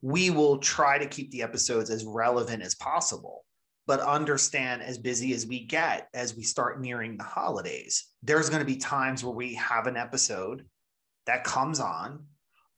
[0.00, 3.44] we will try to keep the episodes as relevant as possible
[3.86, 8.60] but understand as busy as we get as we start nearing the holidays there's going
[8.60, 10.64] to be times where we have an episode
[11.26, 12.24] that comes on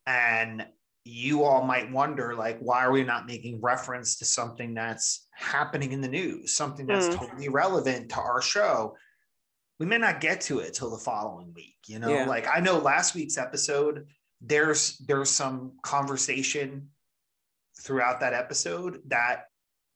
[0.07, 0.67] and
[1.05, 5.93] you all might wonder like why are we not making reference to something that's happening
[5.93, 7.17] in the news something that's mm.
[7.17, 8.97] totally relevant to our show
[9.79, 12.27] we may not get to it till the following week you know yeah.
[12.27, 14.07] like i know last week's episode
[14.41, 16.89] there's there's some conversation
[17.81, 19.45] throughout that episode that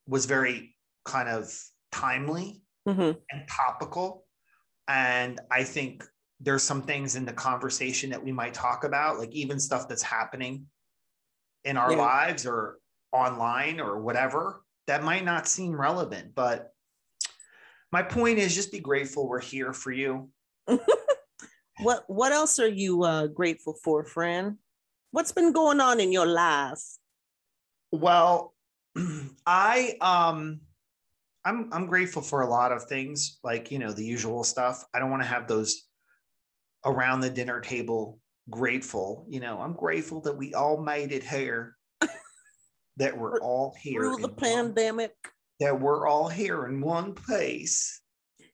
[0.07, 0.75] was very
[1.09, 1.51] kind of
[1.91, 3.19] timely mm-hmm.
[3.31, 4.27] and topical.
[4.87, 6.05] And I think
[6.41, 10.03] there's some things in the conversation that we might talk about, like even stuff that's
[10.03, 10.67] happening
[11.65, 11.99] in our yeah.
[11.99, 12.79] lives or
[13.13, 16.35] online or whatever that might not seem relevant.
[16.35, 16.73] But
[17.91, 20.29] my point is just be grateful we're here for you.
[21.81, 24.59] what what else are you uh, grateful for, Fran?
[25.11, 26.83] What's been going on in your life?
[27.93, 28.55] Well,
[29.47, 30.61] I um
[31.49, 34.85] I'm I'm grateful for a lot of things, like you know, the usual stuff.
[34.93, 35.89] I don't want to have those
[36.85, 39.25] around the dinner table grateful.
[39.31, 41.75] You know, I'm grateful that we all made it here.
[42.99, 45.15] that we're all here through the pandemic.
[45.23, 48.03] One, that we're all here in one place.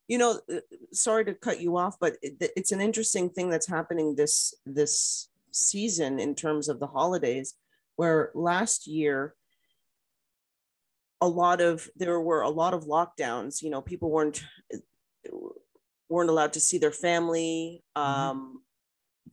[0.06, 0.60] You know, uh,
[0.92, 5.28] sorry to cut you off, but it, it's an interesting thing that's happening this this
[5.50, 7.54] season in terms of the holidays
[7.96, 9.34] where last year
[11.20, 14.42] a lot of there were a lot of lockdowns you know people weren't
[16.08, 18.10] weren't allowed to see their family mm-hmm.
[18.10, 18.62] um,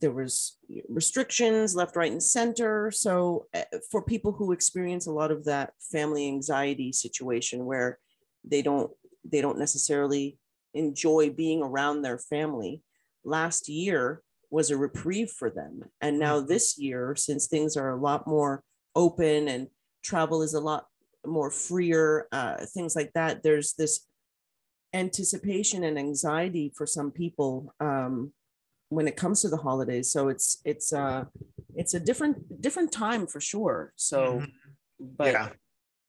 [0.00, 5.30] there was restrictions left right and center so eh, for people who experience a lot
[5.30, 7.98] of that family anxiety situation where
[8.44, 8.90] they don't
[9.24, 10.38] they don't necessarily
[10.74, 12.82] enjoy being around their family
[13.24, 15.82] last year was a reprieve for them.
[16.00, 16.48] And now mm-hmm.
[16.48, 18.62] this year, since things are a lot more
[18.94, 19.68] open and
[20.04, 20.86] travel is a lot
[21.26, 24.06] more freer, uh, things like that, there's this
[24.94, 28.32] anticipation and anxiety for some people um,
[28.88, 30.10] when it comes to the holidays.
[30.12, 31.24] So it's it's uh
[31.74, 33.92] it's a different different time for sure.
[33.96, 34.52] So, Mhm.
[35.00, 35.48] but yeah.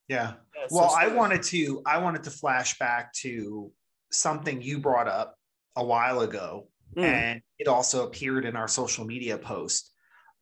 [0.10, 0.34] Yeah.
[0.54, 3.72] yeah, so Well, I wanted to I wanted to flash back to
[4.12, 5.38] something you brought up
[5.76, 9.92] a while ago Mm, and it also appeared in our social media post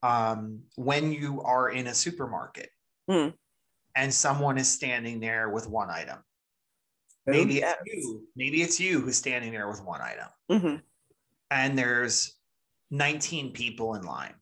[0.04, 2.70] um, when you are in a supermarket
[3.10, 3.34] Mm.
[3.96, 6.20] And someone is standing there with one item
[7.28, 7.78] Oh, maybe yes.
[7.86, 10.82] it's you maybe it's you who's standing there with one item Mhm.
[11.52, 12.38] and there's
[12.90, 14.34] 19 people in line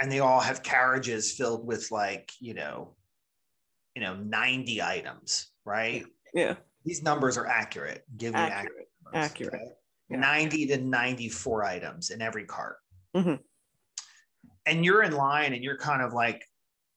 [0.00, 2.96] and they all have carriages filled with like you know
[3.94, 6.56] you know 90 items right Yeah.
[6.84, 8.58] these numbers are accurate give me Accurate.
[8.66, 9.54] accurate numbers, Accurate.
[9.54, 9.72] okay?
[10.08, 10.16] Yeah.
[10.18, 12.78] 90 to 94 items in every cart
[13.16, 13.42] Mhm.
[14.66, 16.48] and you're in line and you're kind of like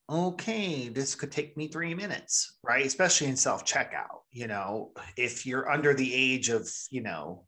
[0.08, 5.68] okay this could take me three minutes right especially in self-checkout you know if you're
[5.70, 7.44] under the age of you know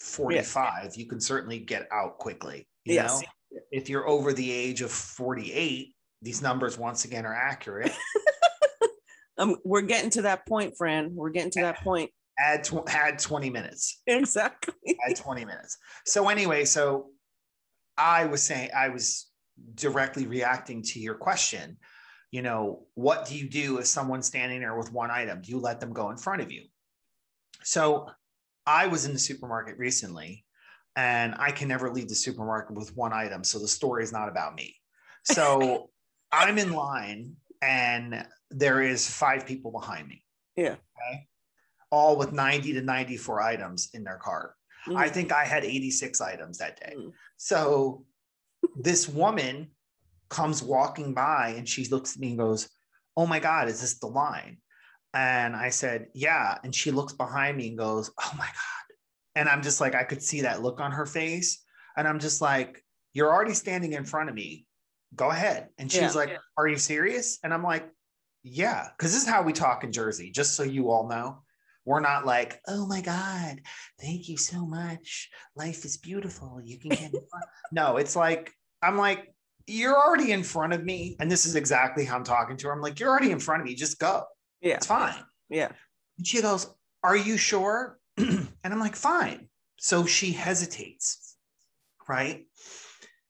[0.00, 3.20] 45 you can certainly get out quickly you Yes.
[3.20, 3.28] know
[3.70, 7.92] if you're over the age of 48 these numbers once again are accurate
[9.38, 11.14] Um, we're getting to that point, Fran.
[11.14, 12.10] We're getting to that point.
[12.38, 14.74] add tw- add 20 minutes Exactly.
[15.08, 17.08] add 20 minutes so anyway so
[17.96, 19.31] i was saying i was
[19.74, 21.76] directly reacting to your question
[22.30, 25.58] you know what do you do if someone's standing there with one item do you
[25.58, 26.62] let them go in front of you
[27.62, 28.08] so
[28.66, 30.44] i was in the supermarket recently
[30.96, 34.28] and i can never leave the supermarket with one item so the story is not
[34.28, 34.74] about me
[35.24, 35.90] so
[36.32, 40.22] i'm in line and there is five people behind me
[40.56, 40.76] Yeah.
[40.96, 41.28] okay
[41.90, 44.54] all with 90 to 94 items in their cart
[44.96, 45.12] I Mhm.
[45.12, 46.94] think I had 86 items that day.
[46.98, 47.12] Mm.
[47.36, 48.04] So
[48.76, 49.68] this woman
[50.28, 52.68] comes walking by and she looks at me and goes,
[53.16, 54.58] Oh my God, is this the line?
[55.14, 56.58] And I said, Yeah.
[56.64, 58.96] And she looks behind me and goes, Oh my God.
[59.34, 61.62] And I'm just like, I could see that look on her face.
[61.96, 62.82] And I'm just like,
[63.12, 64.66] You're already standing in front of me.
[65.14, 65.68] Go ahead.
[65.78, 66.12] And she's Yeah.
[66.12, 67.38] like, Are you serious?
[67.44, 67.88] And I'm like,
[68.42, 68.88] Yeah.
[68.98, 71.42] Cause this is how we talk in Jersey, just so you all know.
[71.84, 73.60] We're not like, oh my God,
[74.00, 75.30] thank you so much.
[75.56, 76.60] Life is beautiful.
[76.62, 77.12] You can get
[77.72, 79.32] no, it's like, I'm like,
[79.66, 81.16] you're already in front of me.
[81.20, 82.72] And this is exactly how I'm talking to her.
[82.72, 83.74] I'm like, you're already in front of me.
[83.74, 84.24] Just go.
[84.60, 84.74] Yeah.
[84.74, 85.14] It's fine.
[85.48, 85.70] Yeah.
[86.18, 86.66] And she goes,
[87.02, 87.98] Are you sure?
[88.16, 89.48] and I'm like, Fine.
[89.76, 91.36] So she hesitates,
[92.08, 92.46] right?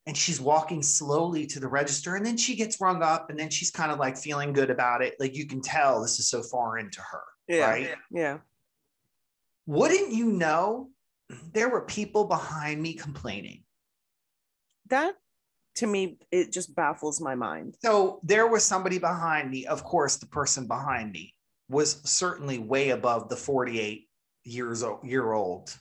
[0.06, 2.16] And she's walking slowly to the register.
[2.16, 5.02] And then she gets rung up and then she's kind of like feeling good about
[5.02, 5.14] it.
[5.20, 7.70] Like you can tell this is so far into her, Yeah.
[7.70, 7.94] right?
[8.10, 8.38] Yeah.
[9.66, 10.90] Wouldn't you know?
[11.54, 13.62] There were people behind me complaining.
[14.88, 15.14] That
[15.76, 17.76] to me, it just baffles my mind.
[17.82, 19.66] So there was somebody behind me.
[19.66, 21.34] Of course, the person behind me
[21.68, 24.06] was certainly way above the 48
[24.44, 25.74] years old, year old,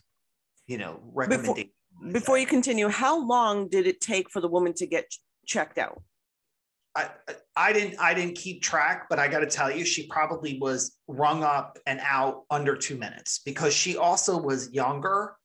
[0.68, 1.72] you know, recommendation.
[2.12, 5.78] Before you continue, how long did it take for the woman to get ch- checked
[5.78, 6.02] out?
[6.96, 7.10] I,
[7.56, 10.98] I didn't I didn't keep track, but I got to tell you, she probably was
[11.08, 15.36] rung up and out under two minutes because she also was younger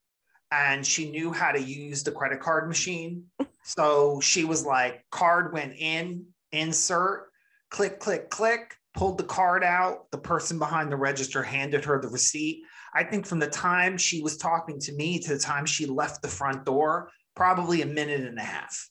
[0.57, 3.25] and she knew how to use the credit card machine.
[3.69, 7.31] So she was like, card went in, insert,
[7.69, 10.09] click, click, click, pulled the card out.
[10.13, 12.63] The person behind the register handed her the receipt.
[12.95, 16.23] I think from the time she was talking to me to the time she left
[16.23, 18.89] the front door, probably a minute and a half.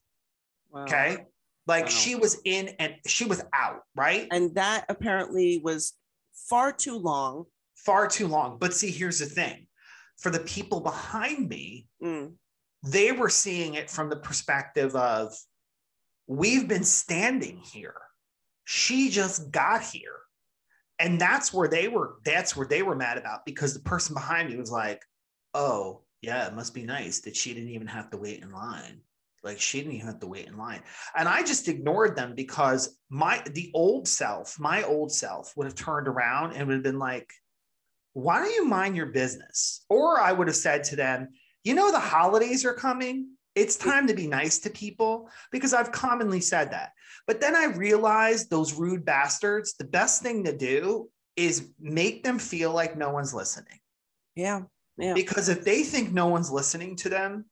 [0.71, 0.83] Wow.
[0.83, 1.25] Okay.
[1.67, 1.91] Like Wow.
[1.91, 4.27] she was in and she was out, right?
[4.29, 5.93] And that apparently was
[6.49, 7.45] far too long.
[7.77, 8.57] Far too long.
[8.59, 9.67] But see, here's the thing
[10.17, 12.33] for the people behind me, Mm.
[12.83, 15.35] they were seeing it from the perspective of
[16.27, 18.01] we've been standing here.
[18.63, 20.19] She just got here.
[20.97, 24.49] And that's where they were, that's where they were mad about because the person behind
[24.49, 25.03] me was like,
[25.53, 29.01] oh, yeah, it must be nice that she didn't even have to wait in line.
[29.43, 30.81] Like she didn't even have to wait in line.
[31.15, 35.75] And I just ignored them because my the old self, my old self would have
[35.75, 37.31] turned around and would have been like,
[38.15, 39.83] why don't you mind your business?
[39.89, 41.27] Or I would have said to them,
[41.65, 43.27] you know, the holidays are coming.
[43.55, 46.93] It's time to be nice to people because I've commonly said that.
[47.27, 52.39] But then I realized those rude bastards, the best thing to do is make them
[52.39, 53.79] feel like no one's listening.
[54.33, 54.61] Yeah.
[54.97, 55.13] Yeah.
[55.13, 57.45] Because if they think no one's listening to them,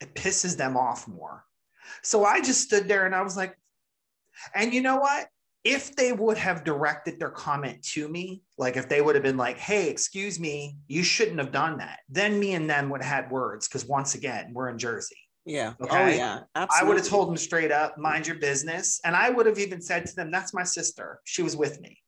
[0.00, 1.44] it pisses them off more.
[2.02, 3.54] So I just stood there and I was like,
[4.54, 5.28] and you know what?
[5.66, 9.36] If they would have directed their comment to me, like if they would have been
[9.36, 13.24] like, hey, excuse me, you shouldn't have done that, then me and them would have
[13.24, 13.66] had words.
[13.66, 15.16] Because once again, we're in Jersey.
[15.44, 15.74] Yeah.
[15.80, 16.16] Oh, Okay.
[16.18, 16.40] yeah.
[16.54, 19.00] I would have told them straight up, mind your business.
[19.04, 21.20] And I would have even said to them, that's my sister.
[21.24, 21.98] She was with me.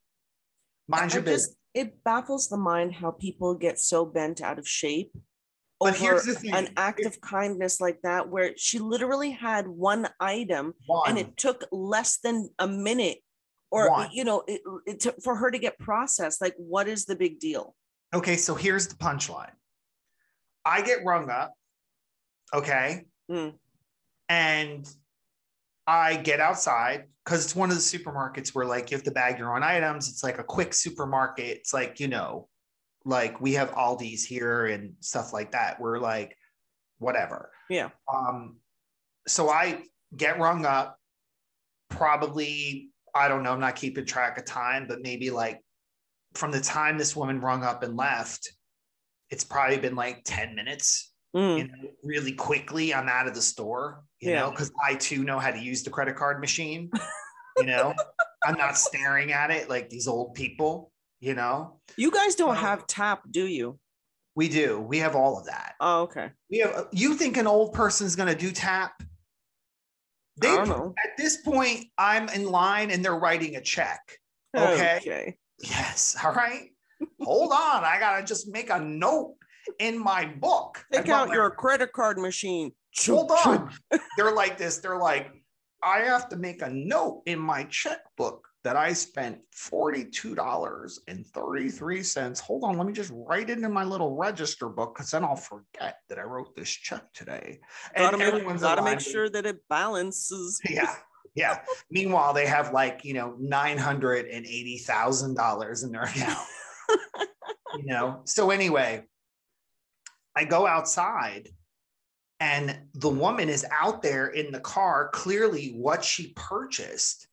[0.89, 1.57] Mind I your just- business.
[1.75, 5.13] it baffles the mind how people get so bent out of shape
[5.81, 6.53] But over here's the thing.
[6.55, 11.37] an act of kindness like that where she literally had one item One, and it
[11.37, 13.19] took less than a minute
[13.71, 14.09] or One.
[14.13, 17.39] you know it, it took for her to get processed like what is the big
[17.41, 17.75] deal
[18.15, 19.51] okay, so here's the punchline.
[20.65, 21.53] I get rung up,
[22.55, 23.53] okay, Mm.
[24.31, 24.89] and
[25.87, 29.39] I get outside because it's one of the supermarkets where like you have to bag
[29.39, 30.09] your own items.
[30.09, 31.59] It's like a quick supermarket.
[31.59, 32.49] It's like you know,
[33.05, 35.79] like we have Aldi's here and stuff like that.
[35.79, 36.35] We're like,
[36.99, 37.51] whatever.
[37.69, 37.91] Yeah.
[38.11, 38.57] Um,
[39.27, 39.83] so I
[40.17, 40.97] get rung up.
[41.91, 43.53] Probably, I don't know.
[43.53, 45.61] I'm not keeping track of time, but maybe like
[46.35, 48.53] from the time this woman rung up and left,
[49.31, 51.13] it's probably been like 10 minutes.
[51.37, 51.59] Mm.
[51.59, 54.41] You know, really quickly, I'm out of the store, you Yeah.
[54.41, 56.91] know, because I too know how to use the credit card machine.
[57.59, 57.95] You know,
[58.47, 61.81] I'm not staring at it like these old people, you know.
[61.97, 63.79] you guys don't Um, have tap do you
[64.37, 64.81] We do.
[64.81, 65.75] We have all of that.
[65.81, 69.03] oh okay We have you think an old person's gonna do tap?
[70.41, 74.01] They i don't know at this point, I'm in line and they're writing a check.
[74.57, 74.99] Okay.
[75.03, 76.17] okay Yes.
[76.23, 76.71] All right.
[77.23, 77.85] Hold on.
[77.85, 79.37] I gotta just make a note
[79.79, 80.85] in my book.
[80.93, 82.73] take out your credit card machine
[83.07, 83.71] hold on.
[84.17, 84.79] They're like this.
[84.79, 85.31] They're like,
[85.83, 92.41] I have to make a note in my checkbook that I spent $42.33.
[92.41, 95.37] Hold on, let me just write it in my little register book because then I'll
[95.37, 97.61] forget that I wrote this check today.
[97.97, 100.95] gotta everyone's gotta make sure that it balances Yeah.
[101.35, 101.61] Yeah.
[101.91, 106.47] Meanwhile, they have like, you know, $980,000 in their account.
[107.79, 108.21] you know?
[108.25, 109.05] So, anyway,
[110.37, 111.49] I go outside
[112.39, 115.09] and the woman is out there in the car.
[115.15, 117.28] Clearly, what she purchased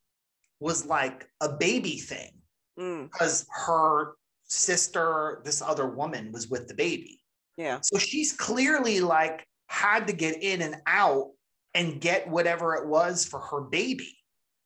[0.59, 2.31] was like a baby thing
[2.77, 7.21] Mm, because her sister, this other woman, was with the baby.
[7.57, 11.31] yeah So she's clearly like had to get in and out
[11.73, 14.17] and get whatever it was for her baby.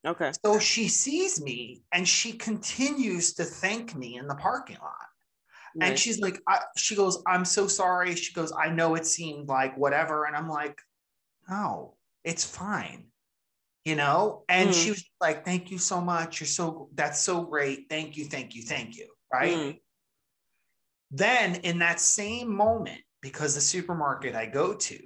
[0.04, 5.06] okay So she sees me and she continues to thank me in the parking lot.
[5.80, 8.16] And she's like, I, she goes, I'm so sorry.
[8.16, 10.24] She goes, I know it seemed like whatever.
[10.24, 10.76] And I'm like,
[11.48, 13.09] no, it's fine.
[13.84, 14.44] You know?
[14.48, 14.74] And Mm.
[14.84, 16.40] she was like, thank you so much.
[16.40, 17.86] You're so, that's so great.
[17.88, 19.08] Thank you, thank you, thank you.
[19.32, 19.56] Right.
[19.56, 19.80] Mm.
[21.10, 24.98] Then in that same moment, because the supermarket I go to,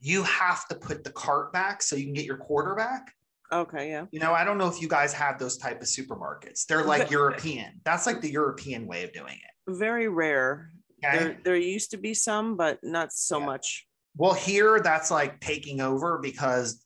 [0.00, 3.12] you have to put the cart back so you can get your quarter back.
[3.52, 6.66] okay yeah You know, I don't know if you guys have those type of supermarkets.
[6.66, 7.80] They're like European.
[7.84, 9.74] That's like the European way of doing it.
[9.76, 10.72] very rare
[11.04, 11.18] Okay.
[11.18, 13.46] there, there used to be some but not so Yeah.
[13.46, 16.84] much Well, here that's like taking over because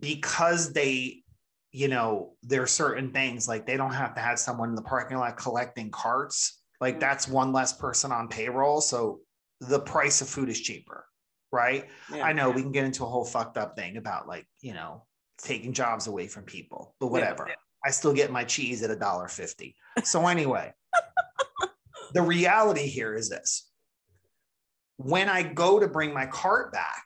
[0.00, 1.22] because they,
[1.72, 4.82] you know, there are certain things like they don't have to have someone in the
[4.82, 6.62] parking lot collecting carts.
[6.80, 7.00] Like Mm.
[7.00, 8.80] that's one less person on payroll.
[8.80, 9.20] So
[9.60, 11.06] the price of food is cheaper,
[11.52, 11.88] right?
[12.12, 12.24] yeah.
[12.24, 15.04] I know we can get into a whole fucked up thing about like, you know,
[15.38, 17.12] taking jobs away from people, but Yeah.
[17.12, 17.50] whatever.
[17.84, 19.76] I still get my cheese at a dollar fifty.
[20.02, 20.72] So anyway,
[22.14, 23.70] the reality here is this.
[24.96, 27.04] When I go to bring my cart back,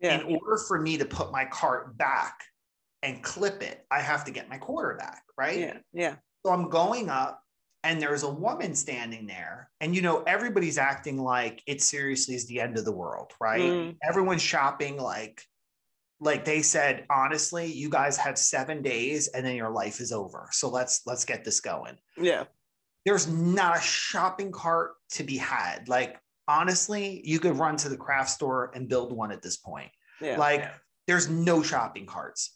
[0.00, 2.40] yeah in order for me to put my cart back
[3.02, 5.58] and clip it, I have to get my quarter back, right?
[5.58, 7.42] yeah yeah So I'm going up
[7.84, 9.70] and there's a woman standing there.
[9.80, 13.60] And you know, everybody's acting like it seriously is the end of the world, right?
[13.60, 13.96] Mm.
[14.06, 15.42] Everyone's shopping like
[16.20, 20.48] like they said, honestly, you guys have seven days and then your life is over.
[20.50, 21.96] So let's let's get this going.
[22.16, 22.44] yeah
[23.06, 25.88] There's not a shopping cart to be had.
[25.88, 29.90] Like honestly, you could run to the craft store and build one at this point.
[30.20, 30.64] yeah Like
[31.06, 32.54] there's no shopping carts.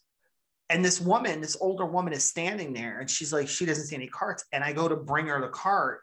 [0.70, 3.94] And this woman, this older woman is standing there and she's like, she doesn't see
[3.94, 4.44] any carts.
[4.52, 6.00] And I go to bring her the cart.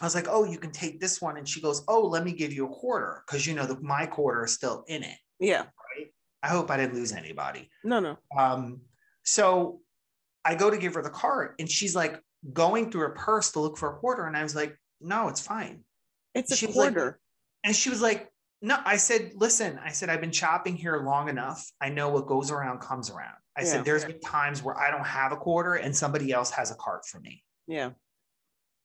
[0.00, 1.36] I was like, oh, you can take this one.
[1.36, 3.22] And she goes, oh, let me give you a quarter.
[3.28, 5.16] Cause you know, the, my quarter is still in it.
[5.38, 6.08] yeah Right?
[6.42, 7.70] I hope I didn't lose anybody.
[7.84, 8.80] no no Um,
[9.24, 9.80] so
[10.44, 12.20] I go to give her the cart and she's like
[12.52, 14.26] going through her purse to look for a quarter.
[14.26, 15.84] And I was like, no, it's fine.
[16.36, 17.20] It's a She was like- quarter
[17.64, 18.30] And she was like,
[18.62, 21.68] no, I said, listen, I said, I've been shopping here long enough.
[21.80, 23.34] I know what goes around comes around.
[23.56, 23.66] I Yeah.
[23.68, 26.74] said, there's been times where I don't have a quarter and somebody else has a
[26.76, 27.42] cart for me.
[27.66, 27.90] yeah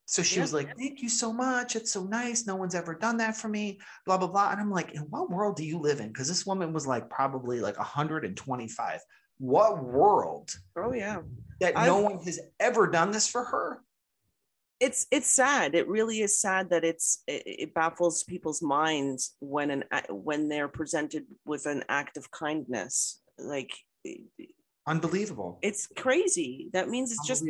[0.07, 0.41] So she Yeah.
[0.41, 1.75] was like, thank you so much.
[1.75, 2.45] It's so nice.
[2.47, 4.51] No one's ever done that for me, blah, blah, blah.
[4.51, 6.07] And I'm like, in what world do you live in?
[6.07, 8.99] Because this woman was like probably like 125.
[9.37, 11.21] What world oh yeah
[11.61, 13.81] that I've- no one has ever done this for her?
[14.81, 19.71] It's it's sad it really is sad that it's it, it baffles people's minds when
[19.71, 23.71] an when they're presented with an act of kindness like
[24.87, 25.59] Unbelievable.
[25.61, 27.45] it's crazy that means it's just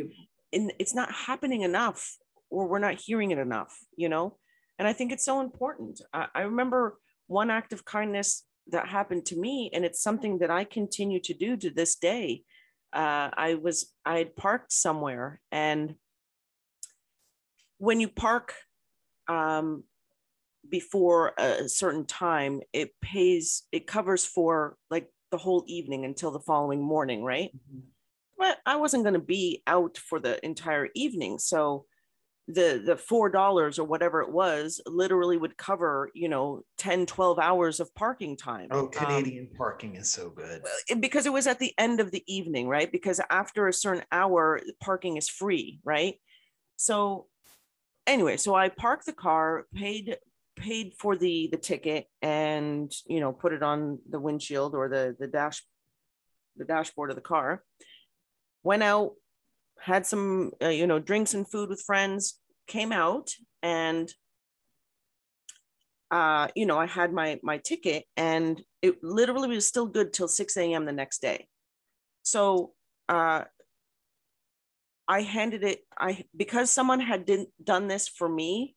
[0.52, 2.16] in, it's not happening enough
[2.52, 4.36] or we're not hearing it enough, you know?
[4.78, 6.00] And I think it's so important.
[6.12, 10.50] I, I remember one act of kindness that happened to me, and it's something that
[10.50, 12.44] I continue to do to this day.
[12.92, 15.94] Uh, I was, I had parked somewhere, and
[17.82, 18.54] when you park
[19.26, 19.82] um,
[20.70, 26.38] before a certain time, it pays, it covers for like the whole evening until the
[26.38, 27.50] following morning, right?
[27.50, 27.80] Mm-hmm.
[28.38, 31.40] But I wasn't going to be out for the entire evening.
[31.40, 31.86] So
[32.46, 37.38] the the four dollars or whatever it was literally would cover you know 10 12
[37.38, 40.60] hours of parking time oh um, canadian um, parking is so good
[40.98, 44.60] because it was at the end of the evening right because after a certain hour
[44.80, 46.16] parking is free right
[46.74, 47.28] so
[48.06, 50.16] anyway so i parked the car paid
[50.56, 55.16] paid for the the ticket and you know put it on the windshield or the
[55.18, 55.62] the dash
[56.56, 57.62] the dashboard of the car.
[58.62, 59.12] Went out
[59.80, 62.38] had some uh, you know drinks and food with friends
[62.68, 63.30] came out
[63.62, 64.12] and
[66.10, 70.28] uh, you know i had my my ticket and it literally was still good till
[70.28, 71.48] 6 a.m the next day.
[72.22, 72.72] So
[73.08, 73.44] uh,
[75.08, 78.76] i handed it i because someone had did, done this for me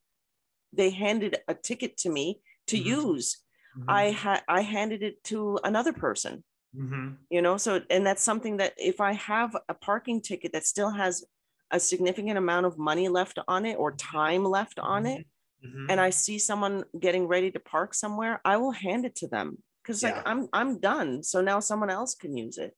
[0.76, 2.88] they handed a ticket to me to mm-hmm.
[2.88, 3.38] use.
[3.78, 3.90] Mm-hmm.
[3.90, 6.44] I had I handed it to another person.
[6.76, 7.14] Mm-hmm.
[7.30, 10.92] You know, so and that's something that if I have a parking ticket that still
[10.92, 11.26] has
[11.72, 15.26] a significant amount of money left on it or time left on it,
[15.66, 15.90] mm-hmm.
[15.90, 19.58] and I see someone getting ready to park somewhere, I will hand it to them
[19.82, 20.12] because yeah.
[20.12, 21.24] like I'm I'm done.
[21.24, 22.76] So now someone else can use it,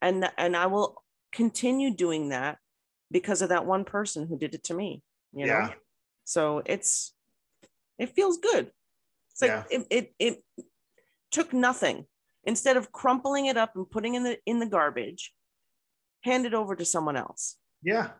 [0.00, 2.58] and and I will continue doing that
[3.10, 5.02] because of that one person who did it to me.
[5.32, 5.70] You know yeah.
[6.24, 7.14] so it's
[7.98, 8.70] it feels good.
[9.32, 9.64] It's like yeah.
[9.70, 10.44] it, it it
[11.30, 12.06] took nothing.
[12.44, 15.32] Instead of crumpling it up and putting in the in the garbage,
[16.22, 17.56] hand it over to someone else.
[17.82, 18.10] Yeah.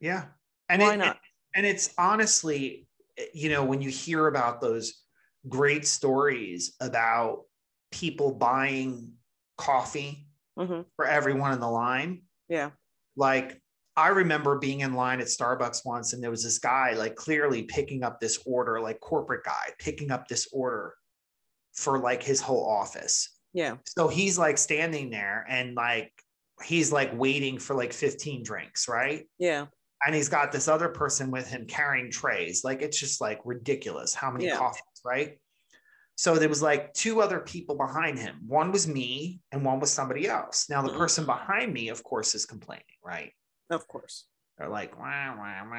[0.00, 0.24] Yeah.
[0.68, 1.18] And why it, not?
[1.54, 2.86] And it's honestly,
[3.32, 5.02] you know, when you hear about those
[5.48, 7.42] great stories about
[7.90, 9.12] people buying
[9.56, 10.26] coffee
[10.58, 10.82] mm-hmm.
[10.96, 12.22] for everyone in the line.
[12.48, 12.70] Yeah.
[13.16, 13.60] Like
[13.96, 17.62] I remember being in line at Starbucks once and there was this guy like clearly
[17.62, 20.94] picking up this order, like corporate guy picking up this order
[21.72, 23.38] for like his whole office.
[23.54, 23.76] Yeah.
[23.86, 26.12] So he's like standing there and like
[26.62, 29.26] he's like waiting for like 15 drinks, right?
[29.38, 29.66] Yeah.
[30.04, 32.64] And he's got this other person with him carrying trays.
[32.64, 34.58] Like it's just like ridiculous how many yeah.
[34.58, 35.38] coffees, right?
[36.16, 38.36] So there was like two other people behind him.
[38.46, 40.66] One was me and one was somebody else.
[40.68, 40.98] Now the mm-hmm.
[40.98, 43.32] person behind me, of course, is complaining, right?
[43.70, 44.26] Of course.
[44.58, 44.94] They're like,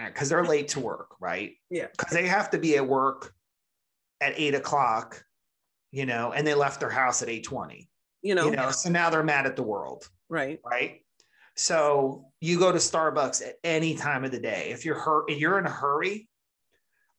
[0.08, 1.54] because they're late to work, right?
[1.70, 1.88] Yeah.
[1.98, 3.34] Because they have to be at work
[4.22, 5.24] at eight o'clock,
[5.92, 7.90] you know, and they left their house at 820.
[8.22, 10.08] You know, you know, so now they're mad at the world.
[10.30, 10.60] Right.
[10.64, 11.02] Right.
[11.56, 14.70] So you go to Starbucks at any time of the day.
[14.72, 16.28] If you're hurt, if you're in a hurry,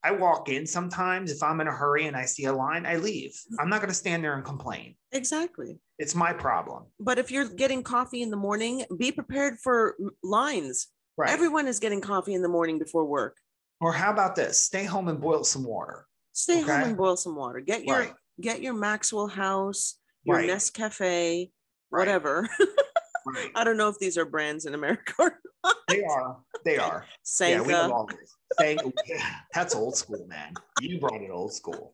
[0.04, 1.32] I walk in sometimes.
[1.32, 3.30] If I'm in a hurry and I see a line, I leave.
[3.30, 3.60] Mm-hmm.
[3.60, 4.94] I'm not going to stand there and complain.
[5.12, 5.78] Exactly.
[5.98, 6.84] It's my problem.
[7.00, 10.88] But if you're getting coffee in the morning, be prepared for lines.
[11.16, 11.30] Right.
[11.30, 13.36] Everyone is getting coffee in the morning before work.
[13.80, 14.62] Or how about this?
[14.62, 16.06] Stay home and boil some water.
[16.32, 16.72] Stay okay?
[16.72, 17.60] home and boil some water.
[17.60, 18.12] Get your right.
[18.40, 20.48] get your Maxwell House, your right.
[20.48, 21.50] Nescafe,
[21.90, 22.48] whatever.
[23.26, 23.50] Right.
[23.54, 25.47] I don't know if these are brands in America or not.
[25.88, 26.38] They are.
[26.64, 27.04] They are.
[27.22, 27.62] Sanka.
[27.62, 28.08] Yeah, we all
[28.58, 28.90] Sanka.
[29.54, 30.54] That's old school, man.
[30.80, 31.92] You brought it old school.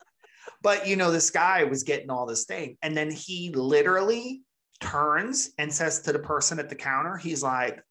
[0.62, 4.42] But you know, this guy was getting all this thing, and then he literally
[4.80, 7.82] turns and says to the person at the counter, he's like,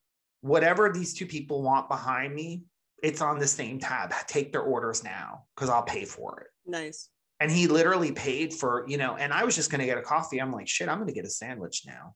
[0.41, 2.63] whatever these two people want behind me,
[3.01, 4.13] it's on the same tab.
[4.27, 6.47] Take their orders now because I'll pay for it.
[6.69, 7.09] Nice.
[7.39, 10.01] And he literally paid for, you know, and I was just going to get a
[10.01, 10.39] coffee.
[10.39, 12.15] I'm like, shit, I'm going to get a sandwich now.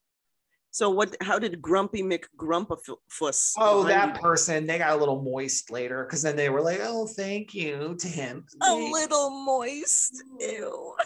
[0.77, 1.15] So what?
[1.21, 3.53] How did Grumpy McGrumpafuss?
[3.57, 4.67] Oh, that person.
[4.67, 8.07] They got a little moist later because then they were like, "Oh, thank you to
[8.07, 10.23] him." A little moist.
[10.39, 10.95] Ew.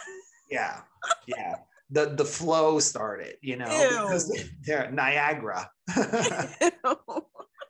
[0.52, 0.82] Yeah,
[1.26, 1.56] yeah.
[1.90, 4.02] The the flow started, you know, Ew.
[4.02, 5.72] because they're Niagara.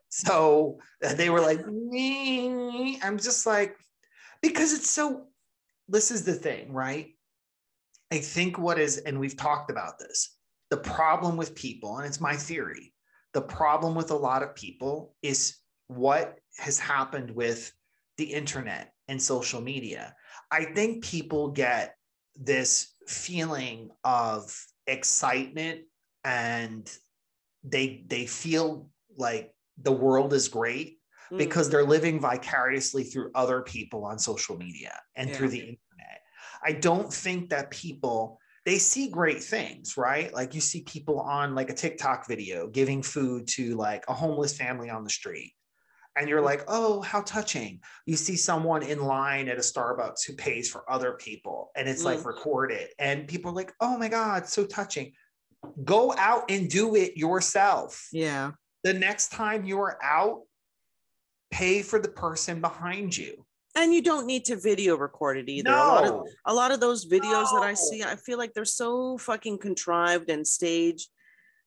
[0.09, 2.99] so they were like, Me.
[3.03, 3.77] I'm just like,
[4.41, 5.27] because it's so.
[5.87, 7.13] This is the thing, right?
[8.11, 10.35] I think what is, and we've talked about this
[10.71, 12.93] the problem with people, and it's my theory,
[13.33, 15.57] the problem with a lot of people is
[15.87, 17.71] what has happened with
[18.17, 20.15] the internet and social media.
[20.49, 21.95] I think people get
[22.35, 24.55] this feeling of
[24.87, 25.81] excitement
[26.23, 26.89] and
[27.63, 30.99] they they feel like the world is great
[31.31, 31.37] mm.
[31.37, 35.35] because they're living vicariously through other people on social media and yeah.
[35.35, 36.21] through the internet.
[36.63, 40.33] I don't think that people they see great things, right?
[40.33, 44.55] Like you see people on like a TikTok video giving food to like a homeless
[44.55, 45.53] family on the street.
[46.17, 47.79] and you're like, oh, how touching.
[48.05, 52.03] You see someone in line at a Starbucks who pays for other people and it's
[52.03, 52.25] like Mm.
[52.25, 55.13] recorded, and people are like, oh my God, so touching.
[55.85, 58.09] Go out and do it yourself.
[58.11, 58.51] Yeah.
[58.83, 60.41] The next time you're out,
[61.49, 63.45] pay for the person behind you.
[63.75, 65.69] And you don't need to video record it either.
[65.69, 68.53] A lot of No, a lot of those videos that I see, I feel like
[68.53, 71.09] they're so fucking contrived and staged.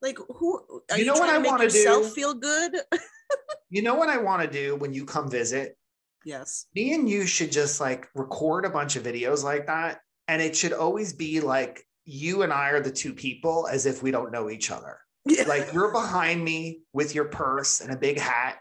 [0.03, 2.11] Like who are You you, know what trying I to make yourself do?
[2.11, 2.77] feel good?
[3.71, 5.79] you know what I want to do when you come visit?
[6.25, 6.67] yes.
[6.75, 10.01] me and you should just like record a bunch of videos like that.
[10.29, 14.03] And it should always be like you and I are the two people as if
[14.03, 14.99] we don't know each other.
[15.27, 15.45] Yeah.
[15.45, 18.59] Like you're behind me with your purse and a big hat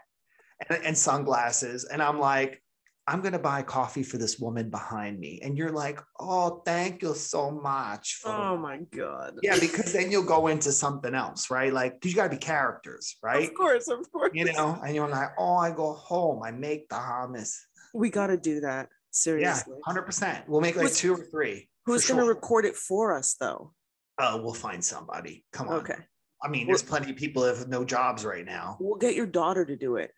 [0.68, 1.84] and, and sunglasses.
[1.84, 2.62] And I'm like,
[3.06, 5.38] I'm going to buy coffee for this woman behind me.
[5.42, 8.14] And you're like, oh, thank you so much.
[8.22, 9.34] For Oh my god.
[9.42, 11.72] Yeah, because then you'll go into something else, right?
[11.72, 13.48] Like, because you got to be characters, right?
[13.48, 14.30] Of course, of course.
[14.32, 17.54] You know, and you're like, oh, I go home, I make the hummus.
[17.92, 18.88] we got to do that.
[19.10, 19.44] Seriously.
[19.44, 19.80] Yeah, Seriously.
[19.84, 20.48] hundred percent.
[20.48, 21.68] We'll make like Who's- two or three.
[21.86, 22.34] Who's going to sure.
[22.34, 23.74] record it for us though?
[24.18, 25.44] Oh, we'll find somebody.
[25.52, 25.74] Come on.
[25.80, 25.98] Okay.
[26.42, 28.76] I mean, there's plenty of people that have no jobs right now.
[28.80, 30.10] We'll get your daughter to do it.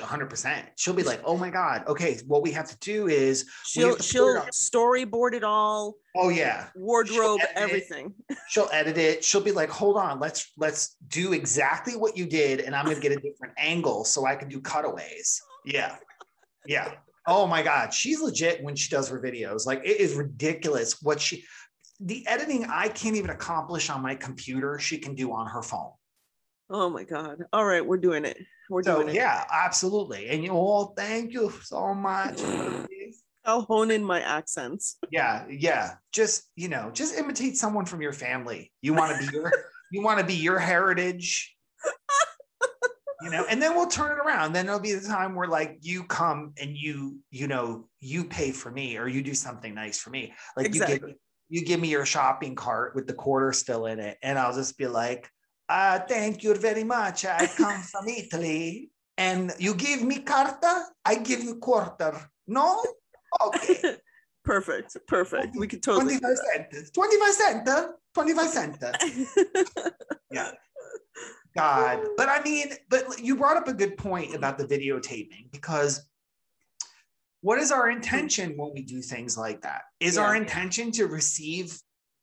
[0.00, 0.66] Hundred percent.
[0.76, 3.96] She'll be like, "Oh my god, okay." What we have to do is, She'll have
[3.96, 7.50] to put she'll it storyboard it all, oh yeah, wardrobe, it.
[7.54, 8.14] everything.
[8.48, 9.24] she'll edit it.
[9.24, 13.00] She'll be like, "Hold on, let's let's do exactly what you did, and I'm gonna
[13.00, 15.96] get a different angle so I can do cutaways." Yeah,
[16.66, 16.94] yeah.
[17.26, 19.66] Oh my god, she's legit when she does her videos.
[19.66, 21.44] Like it is ridiculous what she.
[22.00, 25.92] The editing I can't even accomplish on my computer, she can do on her phone.
[26.70, 27.44] Oh my god.
[27.52, 28.36] All right, we're doing it.
[28.68, 29.14] We're So doing it.
[29.14, 30.28] yeah, absolutely.
[30.28, 32.40] And you all thank you so much.
[33.44, 34.98] I'll hone in my accents.
[35.10, 35.94] yeah, yeah.
[36.12, 38.72] Just you know, just imitate someone from your family.
[38.82, 39.52] You want to be your
[39.92, 41.54] you want to be your heritage.
[43.20, 44.52] You know, and then we'll turn it around.
[44.52, 48.52] Then there'll be the time where like you come and you, you know, you pay
[48.52, 50.32] for me or you do something nice for me.
[50.56, 50.98] Like you Exactly.
[51.00, 51.16] give
[51.48, 54.78] you give me your shopping cart with the quarter still in it, and I'll just
[54.78, 55.28] be like,
[55.68, 57.24] uh, thank you very much.
[57.24, 58.90] I come from Italy.
[59.16, 62.14] And you give me carta, I give you quarter.
[62.46, 62.84] No?
[63.42, 63.96] Okay.
[64.44, 64.96] Perfect.
[65.08, 65.56] Perfect.
[65.56, 66.90] We could totally 25 cents.
[66.92, 67.70] 25 cents.
[68.14, 68.78] 25 cents.
[70.30, 70.52] Yeah.
[71.56, 72.00] God.
[72.16, 76.06] But I mean, but you brought up a good point about the videotaping because
[77.40, 79.82] what is our intention when we do things like that?
[80.00, 81.78] Is our intention to receive,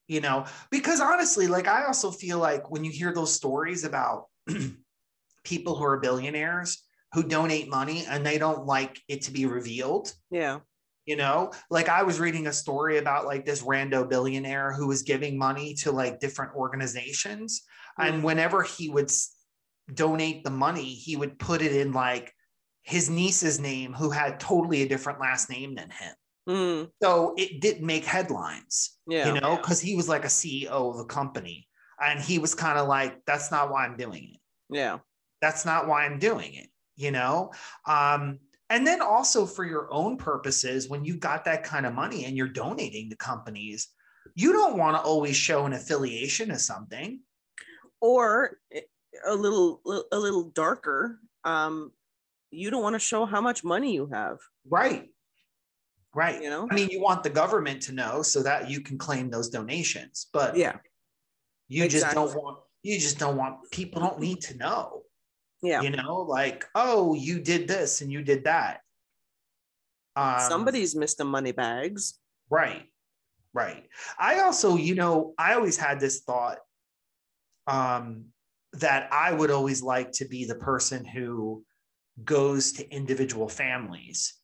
[0.08, 4.26] you know, because honestly, like I also feel like when you hear those stories about
[5.44, 6.84] people who are billionaires
[7.14, 10.60] who donate money and they don't like it to be revealed, yeah.
[11.06, 15.04] you know like i was reading a story about like this rando billionaire who was
[15.04, 17.64] giving money to like different organizations.
[17.98, 18.08] Hmm.
[18.08, 19.12] And whenever he would
[19.94, 22.34] donate the money he would put it in like
[22.82, 26.14] his niece's name who had totally a different last name than him
[26.48, 29.34] Mm, so it didn't make headlines yeah.
[29.34, 31.68] you know because he was like a ceo of a company
[32.00, 34.40] and he was kind of like that's not why i'm doing it
[34.70, 35.00] Yeah.
[35.42, 37.52] that's not why i'm doing it you know
[37.88, 38.40] um
[38.70, 42.38] and then also for your own purposes when you got that kind of money and
[42.38, 43.88] you're donating to companies
[44.36, 47.22] you don't want to always show an affiliation to something
[48.02, 48.60] Or
[49.26, 49.82] a little
[50.12, 51.20] a little darker.
[51.44, 51.92] Um,
[52.52, 54.38] you don't want to show how much money you have.
[54.70, 55.10] right
[56.16, 56.68] right You know.
[56.72, 60.28] i mean you want the government to know so that you can claim those donations
[60.34, 60.78] but Yeah.
[61.68, 65.04] you just don't want you just don't want people don't need to know
[65.62, 65.82] Yeah.
[65.82, 68.80] you know like oh you did this and you did that
[70.18, 72.18] um, Somebody's missed the money bags.
[72.50, 72.84] Right.
[73.54, 73.84] Right.
[74.18, 76.60] I also, you know, I always had this thought
[77.68, 78.28] um,
[78.74, 81.66] that I would always like to be the person who
[82.24, 84.36] goes to individual families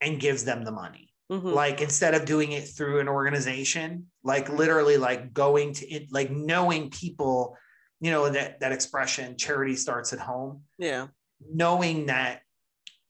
[0.00, 1.12] and gives them the money.
[1.30, 1.52] Mhm.
[1.54, 6.30] Like instead of doing it through an organization, like literally like going to it, like
[6.30, 7.56] knowing people,
[8.00, 11.08] you know, that that expression charity starts at home, Yeah.
[11.40, 12.42] knowing that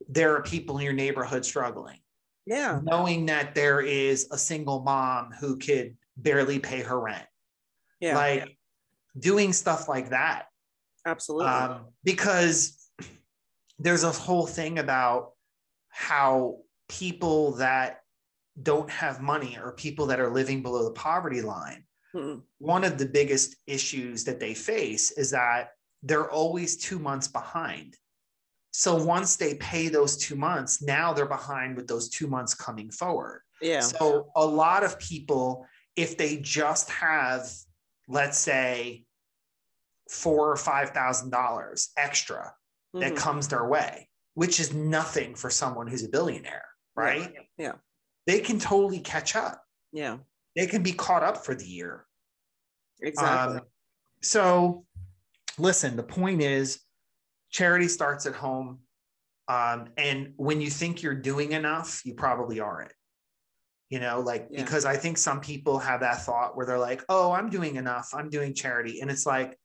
[0.09, 1.99] there are people in your neighborhood struggling
[2.45, 2.80] Yeah.
[2.82, 7.26] knowing that there is a single mom who could barely pay her rent
[8.01, 8.14] Yeah.
[8.16, 8.59] like
[9.18, 10.47] doing stuff like that
[11.05, 11.47] Absolutely.
[11.49, 12.89] um, because
[13.78, 15.32] there's a whole thing about
[15.89, 16.59] how
[16.89, 18.01] people that
[18.62, 21.84] don't have money or people that are living below the poverty line
[22.14, 22.43] Mhm.
[22.59, 25.72] one of the biggest issues that they face is that
[26.03, 27.97] they're always two months behind.
[28.70, 32.91] So once they pay those two months, now they're behind with those two months coming
[32.91, 33.43] forward.
[33.61, 33.80] Yeah.
[33.80, 35.66] So a lot of people,
[35.97, 37.51] if they just have,
[38.09, 39.05] let's say,
[40.11, 42.55] four or five thousand dollars extra
[42.95, 43.16] that Mhm.
[43.16, 47.32] comes their way, which is nothing for someone who's a billionaire, right?
[47.59, 47.72] Yeah.
[48.26, 49.62] They can totally catch up.
[49.92, 50.18] Yeah.
[50.57, 52.07] They can be caught up for the year.
[53.03, 53.59] Exactly.
[53.59, 53.61] Um,
[54.22, 54.84] so,
[55.59, 56.80] listen, the point is
[57.51, 58.80] charity starts at home.
[59.49, 62.92] Um, and when you think you're doing enough, you probably aren't.
[63.90, 64.64] You know, like, Yeah.
[64.64, 68.11] because I think some people have that thought where they're like, oh, I'm doing enough,
[68.12, 69.01] I'm doing charity.
[69.01, 69.57] And it's like,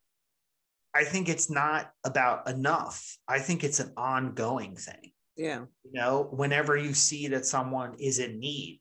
[0.94, 3.18] I think it's not about enough.
[3.28, 5.11] I think it's an ongoing thing.
[5.38, 5.62] Yeah.
[5.84, 8.80] You know, whenever you see that someone is in need,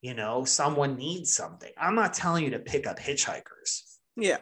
[0.00, 1.70] you know, someone needs something.
[1.78, 3.82] I'm not telling you to pick up hitchhikers
[4.16, 4.38] Yeah.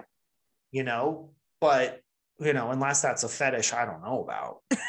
[0.72, 2.00] you know, but
[2.38, 4.58] you know, unless that's a fetish I don't know about.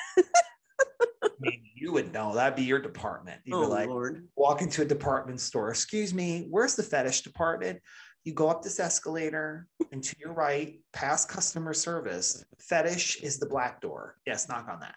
[1.24, 3.42] I mean, you would know that'd be your department.
[3.44, 4.28] You'd Oh like, Lord.
[4.36, 7.80] walk into a department store, excuse me, where's the fetish department?
[8.24, 12.46] You go up this escalator and to your right, past customer service.
[12.60, 14.16] Fetish is the black door.
[14.26, 14.96] Yes, knock on that.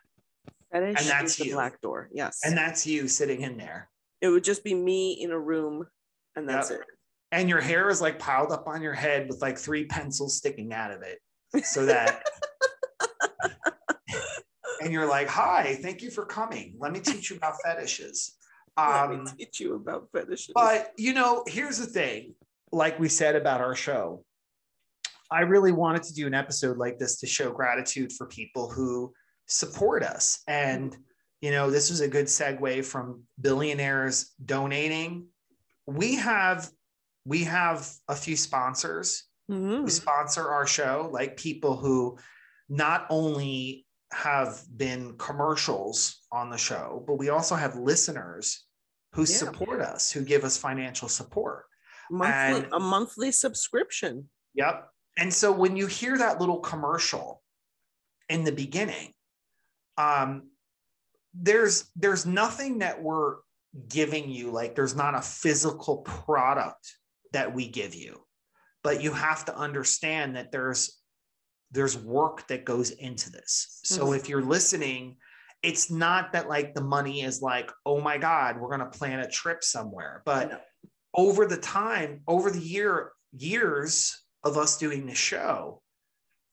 [0.74, 1.54] And that's the you.
[1.54, 2.08] black door.
[2.12, 2.40] Yes.
[2.44, 3.88] And that's you sitting in there.
[4.20, 5.86] it would just be me in a room
[6.36, 6.80] and that's Yep.
[6.80, 6.86] it.
[7.32, 10.72] And your hair is like piled up on your head with like three pencils sticking
[10.72, 11.18] out of it.
[11.64, 12.22] So that
[14.80, 16.76] and you're like, hi, thank you for coming.
[16.80, 18.34] Let me teach you about fetishes.
[18.78, 20.50] Let me Um, teach you about fetishes.
[20.54, 22.34] but you know, here's the thing,
[22.72, 24.24] like we said about our show,
[25.30, 29.12] I really wanted to do an episode like this to show gratitude for people who
[29.46, 30.42] support us.
[30.46, 30.96] And
[31.40, 35.26] you know, this was a good segue from billionaires donating.
[35.86, 36.70] We have
[37.26, 39.80] we have a few sponsors Mhm.
[39.82, 42.18] who sponsor our show, like people who
[42.68, 48.66] not only have been commercials on the show, but we also have listeners
[49.12, 49.36] who Yeah.
[49.36, 51.66] support us, who give us financial support.
[52.10, 54.28] monthly and- a monthly subscription.
[54.52, 54.90] Yep.
[55.16, 57.42] And so when you hear that little commercial
[58.28, 59.13] in the beginning,
[59.98, 60.50] um,
[61.34, 63.36] there's there's nothing that we're
[63.88, 66.96] giving you, like there's not a physical product
[67.32, 68.24] that we give you,
[68.82, 71.00] but you have to understand that there's
[71.72, 73.80] there's work that goes into this.
[73.84, 74.16] So Mhm.
[74.16, 75.16] if you're listening,
[75.62, 79.28] it's not that like the money is like, oh my God, we're gonna plan a
[79.28, 80.22] trip somewhere.
[80.24, 80.60] But No.
[81.14, 85.82] over the time, over the year, years of us doing the show,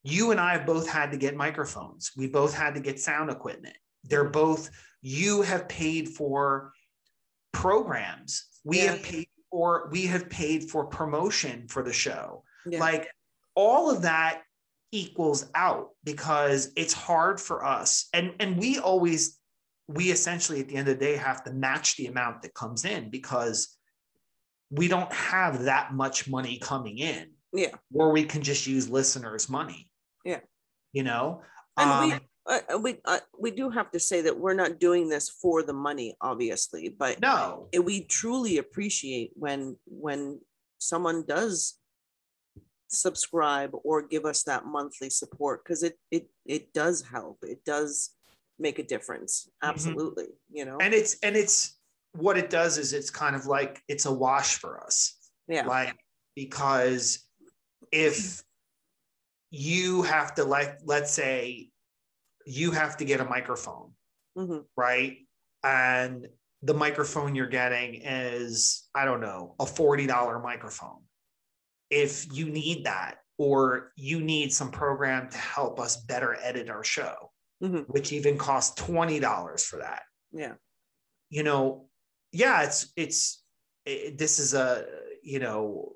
[0.03, 2.11] you and I have both had to get microphones.
[2.17, 3.75] We both had to get sound equipment.
[4.03, 4.69] They're both,
[5.01, 6.73] you have paid for
[7.51, 8.45] programs.
[8.63, 8.93] We Yeah.
[8.93, 12.43] have paid for, we have paid for promotion for the show.
[12.65, 12.79] Yeah.
[12.79, 13.09] Like
[13.55, 14.41] all of that
[14.91, 18.07] equals out because it's hard for us.
[18.13, 19.39] And and we always
[19.87, 22.85] we essentially at the end of the day have to match the amount that comes
[22.85, 23.77] in because
[24.69, 27.71] we don't have that much money coming in yeah.
[27.89, 29.89] where we can just use listeners' money.
[30.25, 30.39] Yeah.
[30.93, 31.41] You know?
[31.77, 35.09] And we Um, uh, we uh, we do have to say that we're not doing
[35.09, 37.67] this for the money, obviously, but no.
[37.71, 40.39] it- we truly appreciate when when
[40.79, 41.77] someone does
[42.89, 47.37] subscribe or give us that monthly support because it it it does help.
[47.43, 48.09] It does
[48.59, 49.49] make a difference.
[49.63, 50.73] Absolutely, you know.
[50.73, 50.81] Mm-hmm.
[50.81, 51.77] And it's and it's
[52.13, 55.15] what it does is it's kind of like it's a wash for us.
[55.47, 55.65] yeah.
[55.65, 55.95] like
[56.35, 57.27] because
[57.91, 58.43] if
[59.51, 61.69] you have to like let's say
[62.45, 63.91] you have to get a microphone
[64.37, 64.65] Mhm.
[64.77, 65.17] right
[65.63, 66.27] and
[66.63, 71.03] the microphone you're getting is i don't know a $40 microphone
[71.89, 76.83] if you need that or you need some program to help us better edit our
[76.83, 77.31] show
[77.61, 77.87] Mhm.
[77.89, 80.55] which even costs $20 for that Yeah.
[81.29, 81.89] you know
[82.31, 83.43] yeah it's it's
[83.85, 84.85] it, this is a
[85.23, 85.95] you know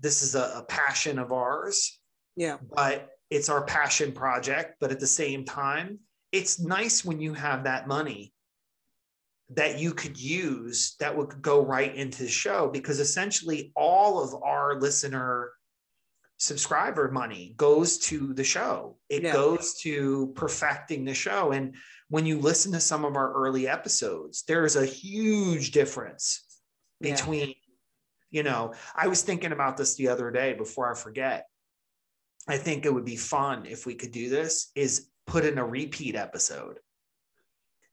[0.00, 2.00] this is a, a passion of ours
[2.36, 2.56] Yeah.
[2.74, 5.98] but it's our passion project but at the same time
[6.32, 8.32] it's nice when you have that money
[9.50, 14.42] that you could use that would go right into the show because essentially all of
[14.42, 15.50] our listener
[16.38, 19.32] subscriber money goes to the show it Yeah.
[19.32, 21.74] goes to perfecting the show and
[22.08, 26.44] when you listen to some of our early episodes there's a huge difference
[27.00, 27.14] Yeah.
[27.14, 27.54] between
[28.30, 31.46] you know i was thinking about this the other day before i forget
[32.48, 35.64] i think it would be fun if we could do this is put in a
[35.64, 36.78] repeat episode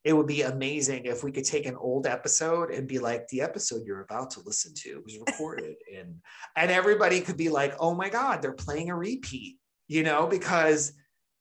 [0.03, 3.41] it would be amazing if we could take an old episode and be like the
[3.41, 6.15] episode you're about to listen to was recorded and
[6.55, 10.93] and everybody could be like oh my god they're playing a repeat you know because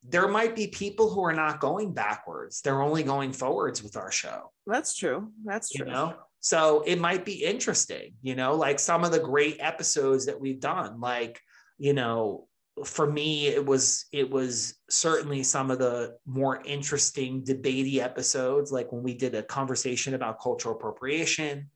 [0.05, 4.11] there might be people who are not going backwards they're only going forwards with our
[4.11, 5.33] show That's true.
[5.45, 5.87] That's true.
[5.87, 10.27] you know so it might be interesting you know like some of the great episodes
[10.27, 11.41] that we've done like
[11.79, 12.48] you know
[12.85, 18.91] for me it was it was certainly some of the more interesting debatey episodes like
[18.93, 21.71] when we did a conversation about cultural appropriation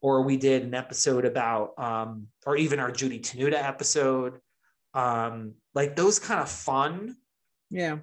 [0.00, 4.40] or we did an episode about um or even our judy tenuta episode
[4.94, 7.16] um like those kind of fun
[7.70, 7.98] Yeah.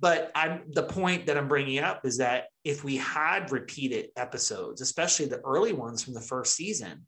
[0.00, 4.80] but i'm the point that i'm bringing up is that if we had repeated episodes
[4.80, 7.06] especially the early ones from the first season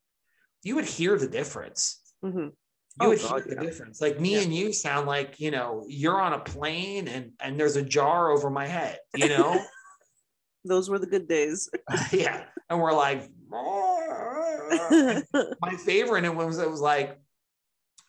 [0.63, 2.53] you would hear the difference Mhm.
[3.01, 3.61] You Oh, would God, hear the yeah.
[3.71, 4.41] difference like me Yeah.
[4.43, 8.31] and you sound like you know you're on a plane and and there's a jar
[8.31, 9.61] over my head you know
[10.65, 11.71] Those were the good days.
[12.13, 15.23] yeah and we're like ah.
[15.63, 17.19] my favorite and was it was like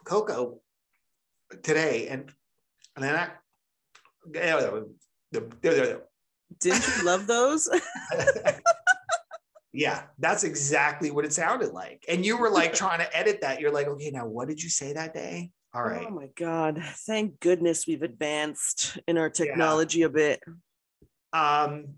[0.04, 0.60] coco
[1.64, 2.32] today and
[2.96, 3.30] and then i
[6.60, 7.70] Didn't you love those?
[9.74, 13.60] Yeah that's exactly what it sounded like and you were like trying to edit that
[13.60, 16.82] you're like okay now what did you say that day all right Oh my God.
[17.06, 20.42] Thank goodness we've advanced in our technology a bit.
[21.32, 21.90] Um,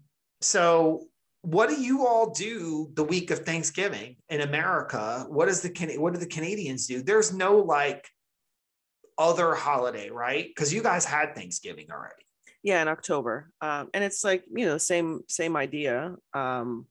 [0.42, 1.08] so
[1.44, 5.26] what do you all do the week of Thanksgiving in America?
[5.30, 7.02] What does the what do the Canadians do?
[7.02, 8.08] There's no like
[9.18, 10.48] other holiday, right?
[10.48, 12.16] Because you guys had Thanksgiving already.
[12.64, 13.52] Yeah, in October.
[13.62, 16.86] Um, and it's like, you know, same same idea um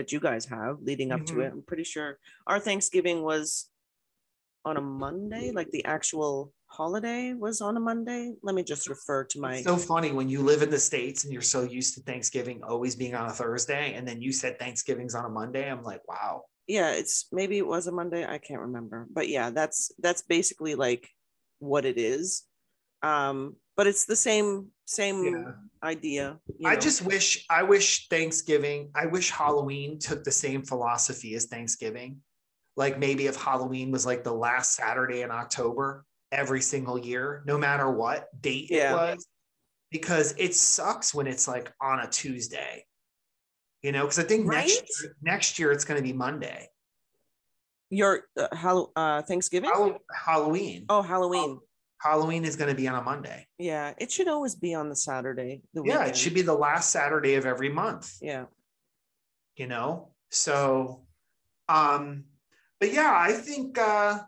[0.00, 1.44] that you guys have leading up to Mhm.
[1.44, 1.52] it.
[1.52, 3.68] I'm pretty sure our Thanksgiving was
[4.64, 8.32] on a Monday, like the actual holiday was on a Monday.
[8.42, 11.24] Let me just refer to my It's so funny when you live in the States
[11.24, 14.58] and you're so used to Thanksgiving always being on a Thursday, and then you said
[14.58, 15.70] Thanksgiving's on a Monday.
[15.70, 16.44] I'm like, wow.
[16.66, 20.74] yeah it's maybe it was a monday i can't remember but yeah that's that's basically
[20.76, 21.08] like
[21.58, 22.44] what it is
[23.02, 25.52] um but it's the same same Yeah.
[25.82, 26.80] idea I know.
[26.80, 32.20] just wish I wish Thanksgiving, I wish Halloween took the same philosophy as Thanksgiving.
[32.76, 37.56] Like maybe if Halloween was like the last Saturday in October every single year, no
[37.56, 38.92] matter what date Yeah.
[38.92, 39.26] it was,
[39.90, 42.84] because it sucks when it's like on a Tuesday.
[43.82, 46.68] You know, because I think next year, next year it's going to be Monday.
[47.88, 50.84] your uh, Hall- uh thanksgiving Hallow- Halloween.
[50.90, 51.58] oh halloween
[52.02, 53.46] Halloween is going to be on a Monday.
[53.58, 56.90] yeah it should always be on the saturday the Yeah, it should be the last
[56.90, 58.16] Saturday of every month.
[58.20, 58.46] yeah.
[59.56, 61.02] You know so
[61.68, 62.24] um
[62.78, 64.18] but yeah i think uh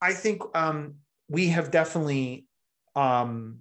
[0.00, 0.94] i think um
[1.28, 2.46] we have definitely
[2.94, 3.58] um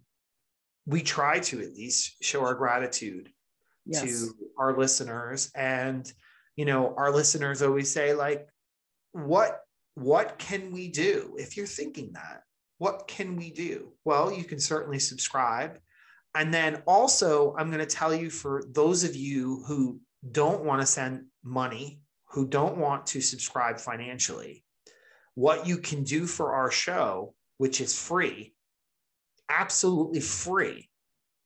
[0.86, 3.30] we try to at least show our gratitude
[3.86, 4.04] yes.
[4.04, 5.52] to our listeners.
[5.56, 6.12] And
[6.56, 8.48] you know our listeners always say like
[9.12, 9.62] what
[9.96, 11.36] what can we do?
[11.38, 12.44] If you're thinking that
[12.78, 15.80] what can we do well you can certainly subscribe
[16.36, 20.00] and then also i'm going to tell you for those of you who
[20.32, 22.00] don't want to send money
[22.30, 24.64] who don't want to subscribe financially
[25.36, 28.54] what you can do for our show which is free
[29.50, 30.90] absolutely free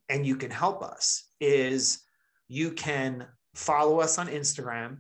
[0.10, 2.02] and you can help us is
[2.48, 4.98] you can follow us on Instagram.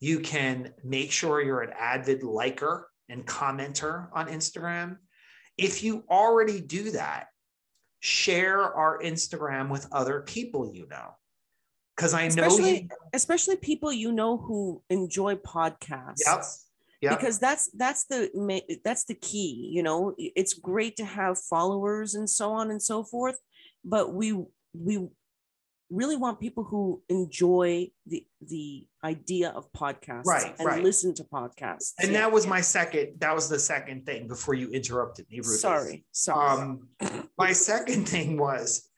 [0.00, 4.98] You can make sure you're an avid liker and commenter on Instagram.
[5.58, 7.26] If you already do that,
[8.00, 11.16] share our Instagram with other people you know.
[11.96, 12.88] Because I know especially you.
[13.12, 16.44] especially people you know who enjoy podcasts Yep.
[17.00, 17.18] Yep.
[17.18, 22.28] because that's that's the that's the key you know it's great to have followers and
[22.28, 23.38] so on and so forth
[23.84, 24.32] but we
[24.74, 25.08] we
[25.90, 30.82] really want people who enjoy the the idea of podcasts Right, and right.
[30.82, 34.70] listen to podcasts and that was my second, that was the second thing before you
[34.70, 35.38] interrupted me.
[35.38, 35.60] Rufus.
[35.60, 36.88] sorry sorry Um,
[37.38, 38.88] my second thing was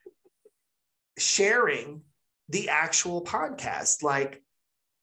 [1.19, 2.03] sharing
[2.49, 4.43] the actual podcast, like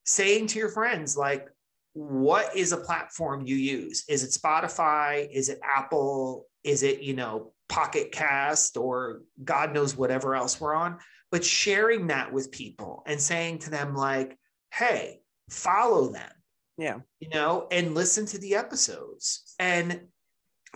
[0.06, 1.48] saying to your friends, like,
[1.94, 4.04] what is a platform you use?
[4.10, 5.28] Is it Spotify?
[5.32, 6.48] Is it Apple?
[6.64, 10.98] Is it, you know, Pocket Cast or God knows whatever else we're on?
[11.32, 14.38] But sharing that with people and saying to them, like,
[14.74, 15.20] hey,
[15.50, 16.32] follow them
[16.78, 19.56] yeah you know, and listen to the episodes.
[19.60, 20.02] And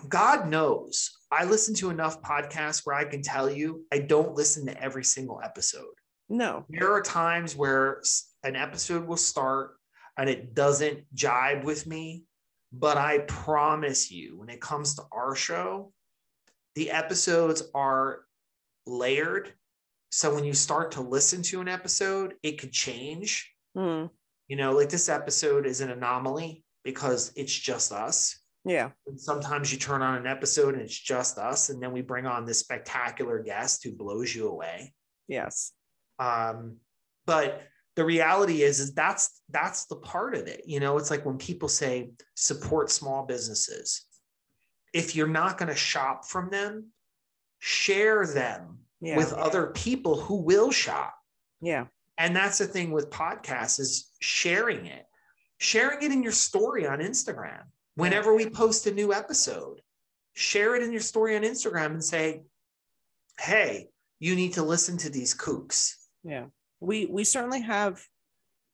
[0.07, 4.65] God knows, I listen to enough podcasts where I can tell you I don't listen
[4.65, 5.93] to every single episode.
[6.29, 8.01] no There are times where
[8.43, 9.75] an episode will start
[10.17, 12.25] and it doesn't jibe with me,
[12.73, 15.93] but I promise you, when it comes to our show,
[16.75, 18.21] the episodes are
[18.85, 19.53] layered.
[20.11, 23.51] So when you start to listen to an episode, it could change.
[23.75, 24.05] Hmm.
[24.49, 28.37] You know, like this episode is an anomaly because it's just us.
[28.65, 32.01] yeah And sometimes you turn on an episode and it's just us, and then we
[32.01, 34.93] bring on this spectacular guest who blows you away.
[35.27, 35.71] yes
[36.19, 36.77] Um,
[37.25, 37.61] but
[37.95, 40.63] the reality is, is that's that's the part of it.
[40.65, 44.05] You know, it's like when people say support small businesses.
[44.93, 46.87] if you're not going to shop from them,
[47.59, 49.17] share them Yeah.
[49.17, 51.15] with other people who will shop.
[51.61, 51.85] yeah.
[52.17, 55.05] And that's the thing with podcasts is sharing it,
[55.57, 57.63] sharing it in your story on Instagram.
[57.95, 59.81] Whenever we post a new episode,
[60.33, 62.43] share it in your story on Instagram and say,
[63.39, 63.89] "Hey,
[64.19, 66.47] you need to listen to these kooks." Yeah.
[66.79, 68.05] We we certainly have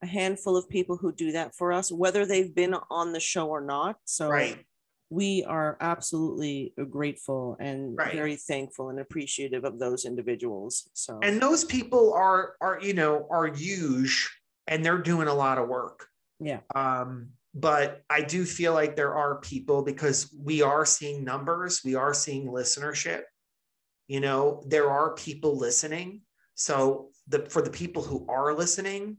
[0.02, 3.48] a handful of people who do that for us, whether they've been on the show
[3.48, 3.98] or not.
[4.04, 4.66] So Right.
[5.10, 8.12] We are absolutely grateful and Right.
[8.14, 10.90] very thankful and appreciative of those individuals.
[10.94, 14.30] So And those people are are you know are huge
[14.68, 16.08] and they're doing a lot of work.
[16.40, 21.82] yeah, Um, but I do feel like there are people because we are seeing numbers,
[21.84, 23.24] we are seeing listenership.
[24.08, 26.22] You know, there are people listening.
[26.56, 29.18] So the for the people who are listening,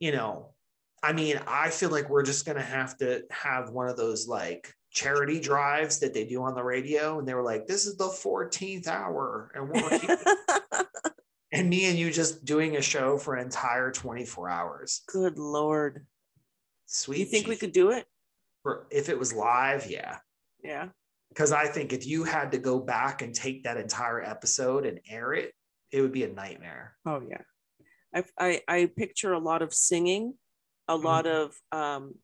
[0.00, 0.54] you know,
[1.02, 4.72] I mean, I feel like we're just gonna have to have one of those like
[4.92, 8.08] charity drives that they do on the radio, and they were like, "This is the
[8.08, 10.86] 14th hour," and we're
[11.52, 15.02] and me and you just doing a show for an entire 24 hours.
[15.06, 16.06] good lord.
[16.86, 17.20] Sweet.
[17.20, 18.06] You think we could do it?
[18.62, 20.18] for if it was live, yeah.
[20.62, 20.88] Yeah.
[21.30, 25.00] Because I think if you had to go back and take that entire episode and
[25.08, 25.52] air it,
[25.90, 26.96] it would be a nightmare.
[27.06, 27.40] Oh yeah.
[28.14, 30.34] I I, I picture a lot of singing,
[30.86, 32.14] a lot of um,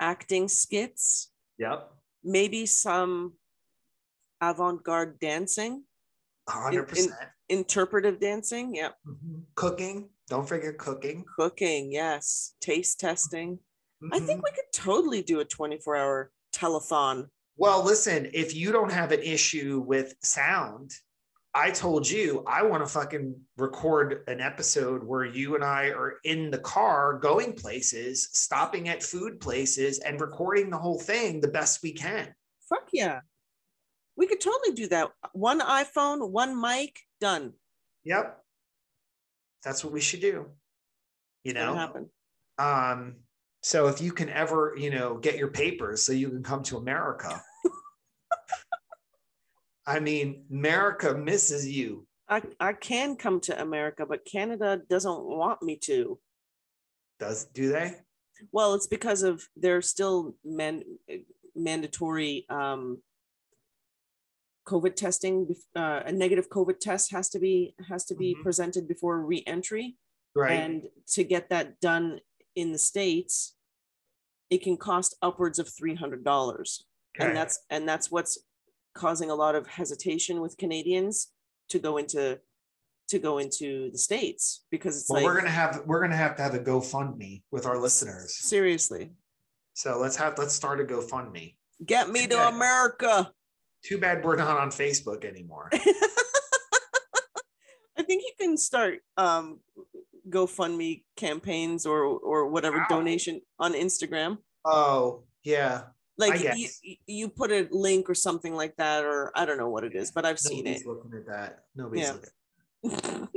[0.00, 1.90] acting skits, Yep.
[2.26, 3.34] Maybe some
[4.42, 5.84] avant-garde dancing,
[6.48, 6.88] 100%.
[6.88, 7.12] percent
[7.48, 8.74] interpretive dancing.
[8.74, 8.90] Yeah.
[9.06, 9.40] Mm-hmm.
[9.54, 10.08] Cooking.
[10.28, 11.24] Don't forget cooking.
[11.38, 11.92] Cooking.
[11.92, 12.54] Yes.
[12.60, 13.58] Taste testing.
[14.02, 14.26] I mm-hmm.
[14.26, 17.28] think we could totally do a 24 hour telethon.
[17.56, 20.92] Well, listen, if you don't have an issue with sound,
[21.56, 26.16] I told you I want to fucking record an episode where you and I are
[26.24, 31.48] in the car going places, stopping at food places, and recording the whole thing the
[31.48, 32.34] best we can.
[32.68, 33.20] Fuck yeah.
[34.18, 35.08] We could totally do that.
[35.32, 37.54] One iPhone, one mic, done.
[38.04, 38.38] Yep.
[39.64, 40.48] That's what we should do.
[41.42, 41.74] You know?
[41.74, 42.10] happen.
[42.58, 43.16] Um,
[43.62, 46.76] so if you can ever, you know, get your papers so you can come to
[46.76, 47.42] America.
[49.86, 52.06] I mean, America misses you.
[52.28, 56.18] I, I can come to America, but Canada doesn't want me to.
[57.20, 57.94] Does do they?
[58.52, 60.82] Well, it's because of they're still man,
[61.54, 62.98] mandatory um,
[64.68, 65.54] COVID testing.
[65.74, 68.42] Uh, a negative COVID test has to be has to be Mhm.
[68.42, 69.96] presented before re-entry,
[70.34, 70.52] Right.
[70.52, 72.20] and to get that done
[72.56, 73.54] in the states,
[74.50, 77.28] it can cost upwards of three hundred dollars, Okay.
[77.28, 78.36] and that's and that's what's
[78.96, 81.28] causing a lot of hesitation with Canadians
[81.68, 82.40] to go into
[83.08, 86.34] to go into the states because it's well, like we're gonna have we're gonna have
[86.36, 88.34] to have a GoFundMe with our listeners.
[88.36, 89.12] seriously
[89.74, 91.54] So let's have let's start a GoFundMe.
[91.84, 92.48] get me to.
[92.48, 93.30] America.
[93.84, 95.70] Too bad we're not on Facebook anymore.
[97.98, 99.60] I think you can start um
[100.28, 102.86] GoFundMe campaigns or or whatever Wow.
[102.88, 104.38] donation on Instagram.
[104.64, 105.82] oh yeah.
[106.18, 106.68] Like you,
[107.06, 110.10] you- put a link or something like that, or I don't know what it is,
[110.10, 110.86] but I've seen Nobody's it.
[110.88, 111.64] looking at that.
[111.74, 112.16] Nobody's Yeah.
[112.82, 113.28] looking.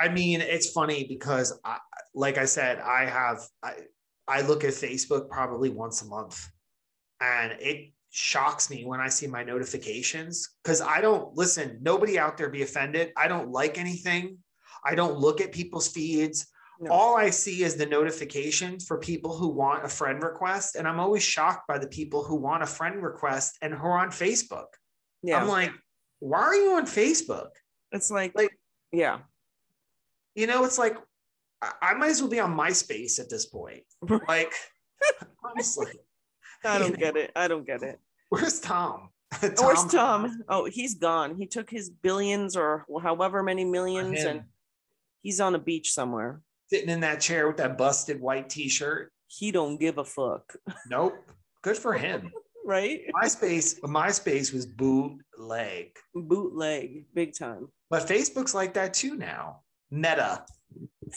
[0.00, 1.78] I mean, it's funny because, I,
[2.14, 3.74] like I said, I have I,
[4.26, 6.46] I look at Facebook probably once a month,
[7.20, 11.78] and it shocks me when I see my notifications because I don't listen.
[11.82, 13.12] Nobody out there be offended.
[13.16, 14.38] I don't like anything.
[14.84, 16.46] I don't look at people's feeds.
[16.80, 16.92] No.
[16.92, 21.00] All I see is the notifications for people who want a friend request, and I'm
[21.00, 24.66] always shocked by the people who want a friend request and who are on Facebook.
[25.22, 25.72] yeah, I'm like,
[26.20, 27.48] why are you on Facebook?
[27.90, 28.56] it's like, like-
[28.92, 29.18] yeah,
[30.36, 30.96] you know, it's like
[31.60, 33.82] I, might as well be on MySpace at this point.
[34.28, 34.52] Like,
[35.44, 35.92] honestly,
[36.64, 37.32] I don't know, get it.
[37.34, 37.98] I don't get it.
[38.28, 39.08] Where's Tom?
[39.40, 40.42] Where's Tom?
[40.48, 41.36] Oh, he's gone.
[41.36, 44.42] He took his billions or however many millions, and
[45.22, 46.40] he's on a beach somewhere.
[46.70, 49.10] Sitting in that chair with that busted white T-shirt.
[49.26, 50.54] He don't give a fuck,
[50.88, 51.14] Nope.
[51.62, 52.30] Good for him.
[52.64, 53.00] right?
[53.22, 57.68] MySpace, MySpace was bootleg, Bootleg, big time.
[57.90, 59.60] but Facebook's like that too now.
[59.90, 60.44] Meta,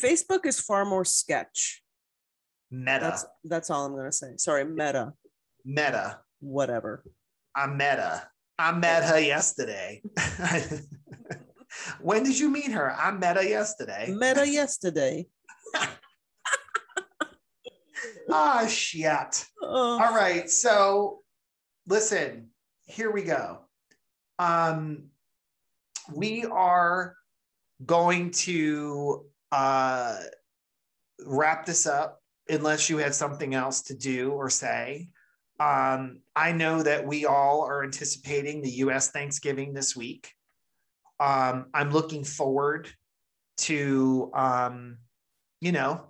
[0.02, 1.84] Facebook is far more sketch.
[2.70, 4.34] Meta, That's that's all I'm gonna say.
[4.38, 5.14] Sorry, meta,
[5.66, 6.20] Meta.
[6.39, 7.04] whatever.
[7.56, 8.24] I met her.
[8.58, 10.02] I met her yesterday.
[12.02, 12.91] when did you meet her?
[12.93, 14.14] I met her yesterday.
[14.18, 15.28] Meta yesterday.
[18.34, 19.46] Ah, shit.
[19.62, 20.50] Oh, All right.
[20.50, 21.20] So
[21.86, 22.50] listen,
[22.86, 23.60] here we go.
[24.40, 25.10] Um,
[26.14, 27.16] we are
[27.86, 30.18] going to uh,
[31.26, 35.10] wrap this up unless you have something else to do or say.
[35.60, 40.34] Um, I know that we all are anticipating the US Thanksgiving this week.
[41.20, 42.90] Um, I'm looking forward
[43.58, 44.98] to, um,
[45.62, 46.07] you know,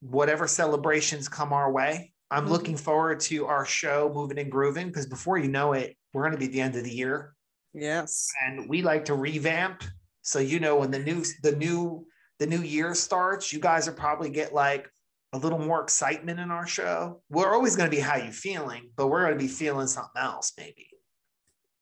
[0.00, 2.12] whatever celebrations come our way.
[2.30, 2.50] I'm Mhm.
[2.50, 6.32] looking forward to our show, Moving and Grooving, because before you know it, we're going
[6.32, 7.34] to be at the end of the year
[7.72, 8.28] Yes.
[8.44, 9.82] and we like to revamp.
[10.22, 12.06] So you know when the new the new
[12.38, 14.90] the new year starts, you guys will probably get like
[15.32, 17.22] a little more excitement in our show.
[17.30, 20.20] We're always going to be how you feeling, but we're going to be feeling something
[20.20, 20.90] else maybe.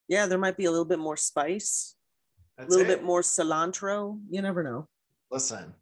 [0.07, 1.97] Yeah, there might be a little bit more spice,
[2.59, 2.87] a little it.
[2.89, 4.21] bit more cilantro.
[4.29, 4.89] You never know.
[5.31, 5.75] Listen.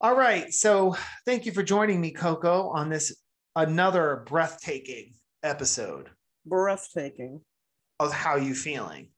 [0.00, 0.96] All right, so
[1.26, 3.16] thank you for joining me, Coco, on this
[3.56, 6.08] another breathtaking episode
[6.46, 7.40] Breathtaking.
[7.98, 9.08] of how you feeling.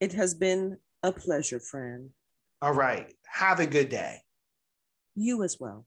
[0.00, 2.10] It has been a pleasure, friend.
[2.60, 4.18] All right, have a good day.
[5.14, 5.86] You as well.